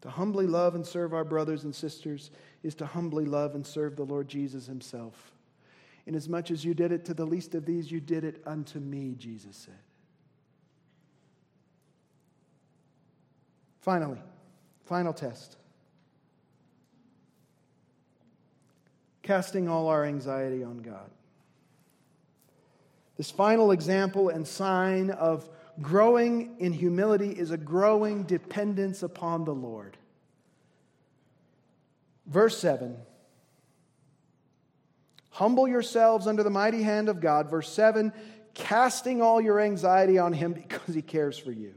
To 0.01 0.09
humbly 0.09 0.45
love 0.45 0.75
and 0.75 0.85
serve 0.85 1.13
our 1.13 1.23
brothers 1.23 1.63
and 1.63 1.73
sisters 1.73 2.31
is 2.63 2.75
to 2.75 2.85
humbly 2.85 3.23
love 3.23 3.55
and 3.55 3.65
serve 3.65 3.95
the 3.95 4.03
Lord 4.03 4.27
Jesus 4.27 4.67
himself. 4.67 5.31
Inasmuch 6.05 6.51
as 6.51 6.65
you 6.65 6.73
did 6.73 6.91
it 6.91 7.05
to 7.05 7.13
the 7.13 7.23
least 7.23 7.55
of 7.55 7.65
these, 7.65 7.89
you 7.89 8.01
did 8.01 8.25
it 8.25 8.43
unto 8.45 8.77
me, 8.77 9.15
Jesus 9.17 9.55
said. 9.55 9.79
Finally, 13.79 14.19
final 14.83 15.13
test. 15.13 15.55
Casting 19.29 19.69
all 19.69 19.89
our 19.89 20.05
anxiety 20.05 20.63
on 20.63 20.79
God. 20.79 21.07
This 23.15 23.29
final 23.29 23.69
example 23.69 24.29
and 24.29 24.47
sign 24.47 25.11
of 25.11 25.47
growing 25.79 26.55
in 26.57 26.73
humility 26.73 27.29
is 27.29 27.51
a 27.51 27.57
growing 27.57 28.23
dependence 28.23 29.03
upon 29.03 29.45
the 29.45 29.53
Lord. 29.53 29.97
Verse 32.25 32.57
7 32.57 32.97
Humble 35.29 35.67
yourselves 35.67 36.25
under 36.25 36.41
the 36.41 36.49
mighty 36.49 36.81
hand 36.81 37.07
of 37.07 37.21
God. 37.21 37.51
Verse 37.51 37.71
7 37.71 38.11
Casting 38.55 39.21
all 39.21 39.39
your 39.39 39.59
anxiety 39.59 40.17
on 40.17 40.33
Him 40.33 40.53
because 40.67 40.95
He 40.95 41.03
cares 41.03 41.37
for 41.37 41.51
you. 41.51 41.75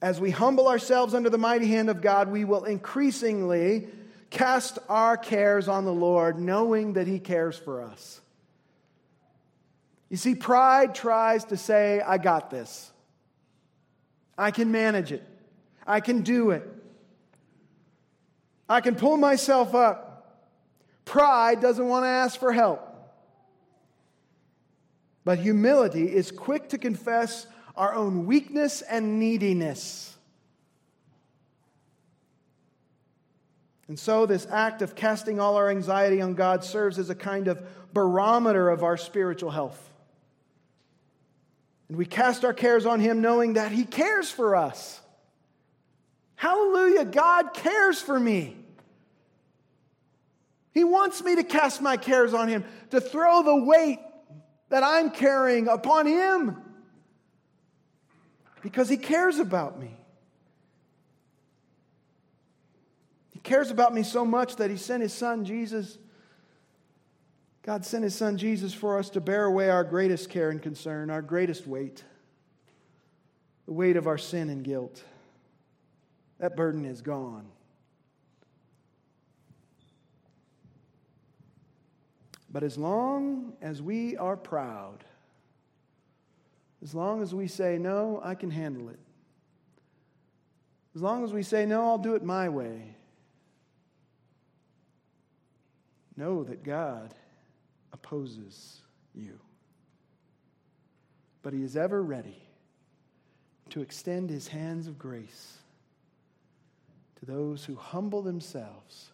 As 0.00 0.20
we 0.20 0.32
humble 0.32 0.66
ourselves 0.66 1.14
under 1.14 1.30
the 1.30 1.38
mighty 1.38 1.68
hand 1.68 1.88
of 1.88 2.00
God, 2.00 2.32
we 2.32 2.44
will 2.44 2.64
increasingly 2.64 3.86
cast 4.32 4.78
our 4.88 5.16
cares 5.16 5.68
on 5.68 5.84
the 5.84 5.92
Lord, 5.92 6.38
knowing 6.38 6.94
that 6.94 7.06
He 7.06 7.20
cares 7.20 7.56
for 7.56 7.82
us. 7.82 8.20
You 10.08 10.16
see, 10.16 10.34
pride 10.34 10.94
tries 10.94 11.44
to 11.46 11.56
say, 11.56 12.00
I 12.00 12.18
got 12.18 12.50
this. 12.50 12.90
I 14.36 14.50
can 14.50 14.72
manage 14.72 15.12
it. 15.12 15.22
I 15.86 16.00
can 16.00 16.22
do 16.22 16.50
it. 16.50 16.68
I 18.68 18.80
can 18.80 18.94
pull 18.94 19.18
myself 19.18 19.74
up. 19.74 20.40
Pride 21.04 21.60
doesn't 21.60 21.86
want 21.86 22.04
to 22.04 22.08
ask 22.08 22.40
for 22.40 22.52
help. 22.52 22.88
But 25.24 25.38
humility 25.38 26.12
is 26.12 26.30
quick 26.30 26.70
to 26.70 26.78
confess 26.78 27.46
our 27.76 27.94
own 27.94 28.26
weakness 28.26 28.82
and 28.82 29.20
neediness. 29.20 30.11
And 33.92 33.98
so, 33.98 34.24
this 34.24 34.46
act 34.50 34.80
of 34.80 34.94
casting 34.94 35.38
all 35.38 35.56
our 35.56 35.68
anxiety 35.68 36.22
on 36.22 36.32
God 36.32 36.64
serves 36.64 36.98
as 36.98 37.10
a 37.10 37.14
kind 37.14 37.46
of 37.46 37.62
barometer 37.92 38.70
of 38.70 38.82
our 38.82 38.96
spiritual 38.96 39.50
health. 39.50 39.78
And 41.90 41.98
we 41.98 42.06
cast 42.06 42.42
our 42.42 42.54
cares 42.54 42.86
on 42.86 43.00
Him 43.00 43.20
knowing 43.20 43.52
that 43.52 43.70
He 43.70 43.84
cares 43.84 44.30
for 44.30 44.56
us. 44.56 44.98
Hallelujah, 46.36 47.04
God 47.04 47.52
cares 47.52 48.00
for 48.00 48.18
me. 48.18 48.56
He 50.72 50.84
wants 50.84 51.22
me 51.22 51.36
to 51.36 51.44
cast 51.44 51.82
my 51.82 51.98
cares 51.98 52.32
on 52.32 52.48
Him, 52.48 52.64
to 52.92 52.98
throw 52.98 53.42
the 53.42 53.62
weight 53.62 53.98
that 54.70 54.82
I'm 54.82 55.10
carrying 55.10 55.68
upon 55.68 56.06
Him 56.06 56.56
because 58.62 58.88
He 58.88 58.96
cares 58.96 59.38
about 59.38 59.78
me. 59.78 59.98
Cares 63.42 63.70
about 63.70 63.94
me 63.94 64.02
so 64.02 64.24
much 64.24 64.56
that 64.56 64.70
he 64.70 64.76
sent 64.76 65.02
his 65.02 65.12
son 65.12 65.44
Jesus. 65.44 65.98
God 67.62 67.84
sent 67.84 68.04
his 68.04 68.14
son 68.14 68.36
Jesus 68.36 68.74
for 68.74 68.98
us 68.98 69.10
to 69.10 69.20
bear 69.20 69.44
away 69.44 69.70
our 69.70 69.84
greatest 69.84 70.30
care 70.30 70.50
and 70.50 70.60
concern, 70.60 71.10
our 71.10 71.22
greatest 71.22 71.66
weight, 71.66 72.02
the 73.66 73.72
weight 73.72 73.96
of 73.96 74.06
our 74.06 74.18
sin 74.18 74.50
and 74.50 74.64
guilt. 74.64 75.04
That 76.38 76.56
burden 76.56 76.84
is 76.84 77.02
gone. 77.02 77.46
But 82.52 82.62
as 82.62 82.76
long 82.76 83.54
as 83.62 83.80
we 83.80 84.16
are 84.16 84.36
proud, 84.36 85.04
as 86.82 86.94
long 86.94 87.22
as 87.22 87.34
we 87.34 87.46
say, 87.46 87.78
No, 87.78 88.20
I 88.22 88.34
can 88.34 88.50
handle 88.50 88.88
it, 88.90 88.98
as 90.94 91.00
long 91.00 91.24
as 91.24 91.32
we 91.32 91.42
say, 91.42 91.64
No, 91.64 91.88
I'll 91.88 91.98
do 91.98 92.14
it 92.14 92.22
my 92.22 92.48
way, 92.48 92.96
Know 96.16 96.44
that 96.44 96.62
God 96.62 97.14
opposes 97.92 98.80
you. 99.14 99.38
But 101.42 101.52
He 101.52 101.62
is 101.62 101.76
ever 101.76 102.02
ready 102.02 102.42
to 103.70 103.80
extend 103.80 104.30
His 104.30 104.48
hands 104.48 104.86
of 104.86 104.98
grace 104.98 105.58
to 107.20 107.26
those 107.26 107.64
who 107.64 107.76
humble 107.76 108.22
themselves, 108.22 109.10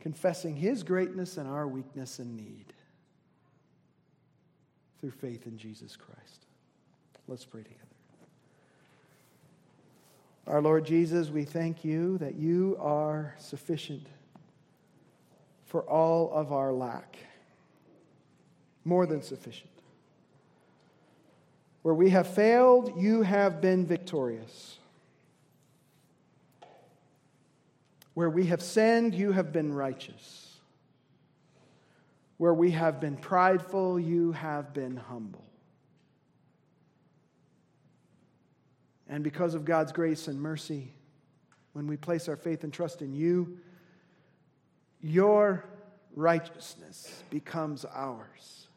confessing 0.00 0.56
His 0.56 0.82
greatness 0.82 1.36
and 1.36 1.48
our 1.48 1.68
weakness 1.68 2.18
and 2.18 2.36
need 2.36 2.72
through 5.00 5.10
faith 5.10 5.46
in 5.46 5.58
Jesus 5.58 5.96
Christ. 5.96 6.46
Let's 7.28 7.44
pray 7.44 7.62
together. 7.62 7.78
Our 10.46 10.60
Lord 10.60 10.84
Jesus, 10.84 11.30
we 11.30 11.44
thank 11.44 11.84
you 11.84 12.18
that 12.18 12.34
you 12.34 12.76
are 12.80 13.34
sufficient 13.38 14.08
for 15.72 15.80
all 15.84 16.30
of 16.34 16.52
our 16.52 16.70
lack. 16.70 17.16
More 18.84 19.06
than 19.06 19.22
sufficient. 19.22 19.70
Where 21.80 21.94
we 21.94 22.10
have 22.10 22.26
failed, 22.26 22.92
you 22.98 23.22
have 23.22 23.62
been 23.62 23.86
victorious. 23.86 24.76
Where 28.12 28.28
we 28.28 28.44
have 28.48 28.60
sinned, 28.60 29.14
you 29.14 29.32
have 29.32 29.50
been 29.50 29.72
righteous. 29.72 30.58
Where 32.36 32.52
we 32.52 32.72
have 32.72 33.00
been 33.00 33.16
prideful, 33.16 33.98
you 33.98 34.32
have 34.32 34.74
been 34.74 34.98
humble. 34.98 35.46
And 39.08 39.24
because 39.24 39.54
of 39.54 39.64
God's 39.64 39.90
grace 39.90 40.28
and 40.28 40.38
mercy, 40.38 40.92
when 41.72 41.86
we 41.86 41.96
place 41.96 42.28
our 42.28 42.36
faith 42.36 42.62
and 42.62 42.70
trust 42.70 43.00
in 43.00 43.14
you, 43.14 43.56
your 45.02 45.64
righteousness 46.14 47.22
becomes 47.30 47.84
ours. 47.84 48.68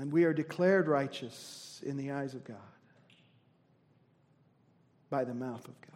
And 0.00 0.12
we 0.12 0.24
are 0.24 0.32
declared 0.32 0.88
righteous 0.88 1.82
in 1.84 1.96
the 1.96 2.10
eyes 2.10 2.34
of 2.34 2.44
God 2.44 2.56
by 5.10 5.24
the 5.24 5.34
mouth 5.34 5.66
of 5.66 5.80
God. 5.80 5.92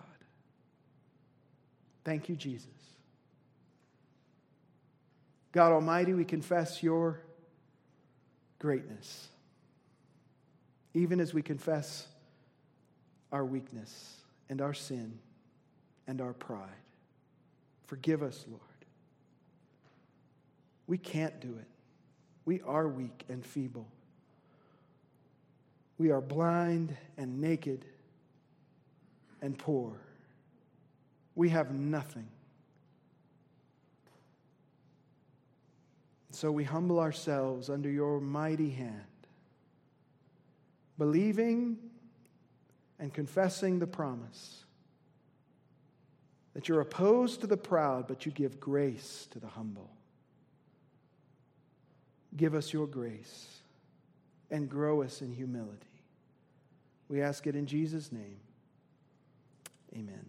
Thank 2.05 2.29
you, 2.29 2.37
Jesus. 2.37 2.69
God 5.53 5.73
Almighty, 5.73 6.15
we 6.15 6.25
confess 6.25 6.83
your 6.83 7.21
greatness, 8.59 9.29
even 10.95 11.21
as 11.21 11.35
we 11.35 11.43
confess 11.43 12.07
our 13.33 13.45
weakness 13.45 14.17
and 14.49 14.61
our 14.61 14.75
sin 14.75 15.19
and 16.11 16.21
our 16.21 16.33
pride. 16.33 16.67
Forgive 17.87 18.21
us, 18.21 18.45
Lord. 18.49 18.61
We 20.89 20.99
can't 20.99 21.39
do 21.41 21.55
it. 21.57 21.69
We 22.45 22.61
are 22.63 22.89
weak 22.89 23.25
and 23.29 23.47
feeble. 23.47 23.87
We 25.99 26.11
are 26.11 26.21
blind 26.21 26.97
and 27.17 27.41
naked 27.41 27.85
and 29.41 29.57
poor. 29.57 29.93
We 31.37 31.51
have 31.51 31.71
nothing. 31.71 32.27
So 36.33 36.51
we 36.51 36.65
humble 36.65 36.99
ourselves 36.99 37.71
under 37.71 37.89
your 37.89 38.21
mighty 38.21 38.71
hand, 38.71 39.05
believing 40.99 41.79
and 42.99 43.15
confessing 43.15 43.79
the 43.79 43.87
promise 43.87 44.65
that 46.55 46.68
you're 46.68 46.80
opposed 46.80 47.40
to 47.40 47.46
the 47.46 47.57
proud, 47.57 48.07
but 48.09 48.26
you 48.26 48.32
give 48.32 48.59
grace 48.59 49.28
to 49.30 49.38
the 49.38 49.46
humble. 49.46 49.90
Give 52.36 52.55
us 52.55 52.72
your 52.72 52.86
grace 52.86 53.59
and 54.51 54.68
grow 54.68 55.03
us 55.03 55.22
in 55.22 55.32
humility. 55.32 55.86
We 57.09 57.22
ask 57.22 57.46
it 57.46 57.57
in 57.57 57.66
Jesus' 57.66 58.12
name. 58.12 58.38
Amen. 59.94 60.26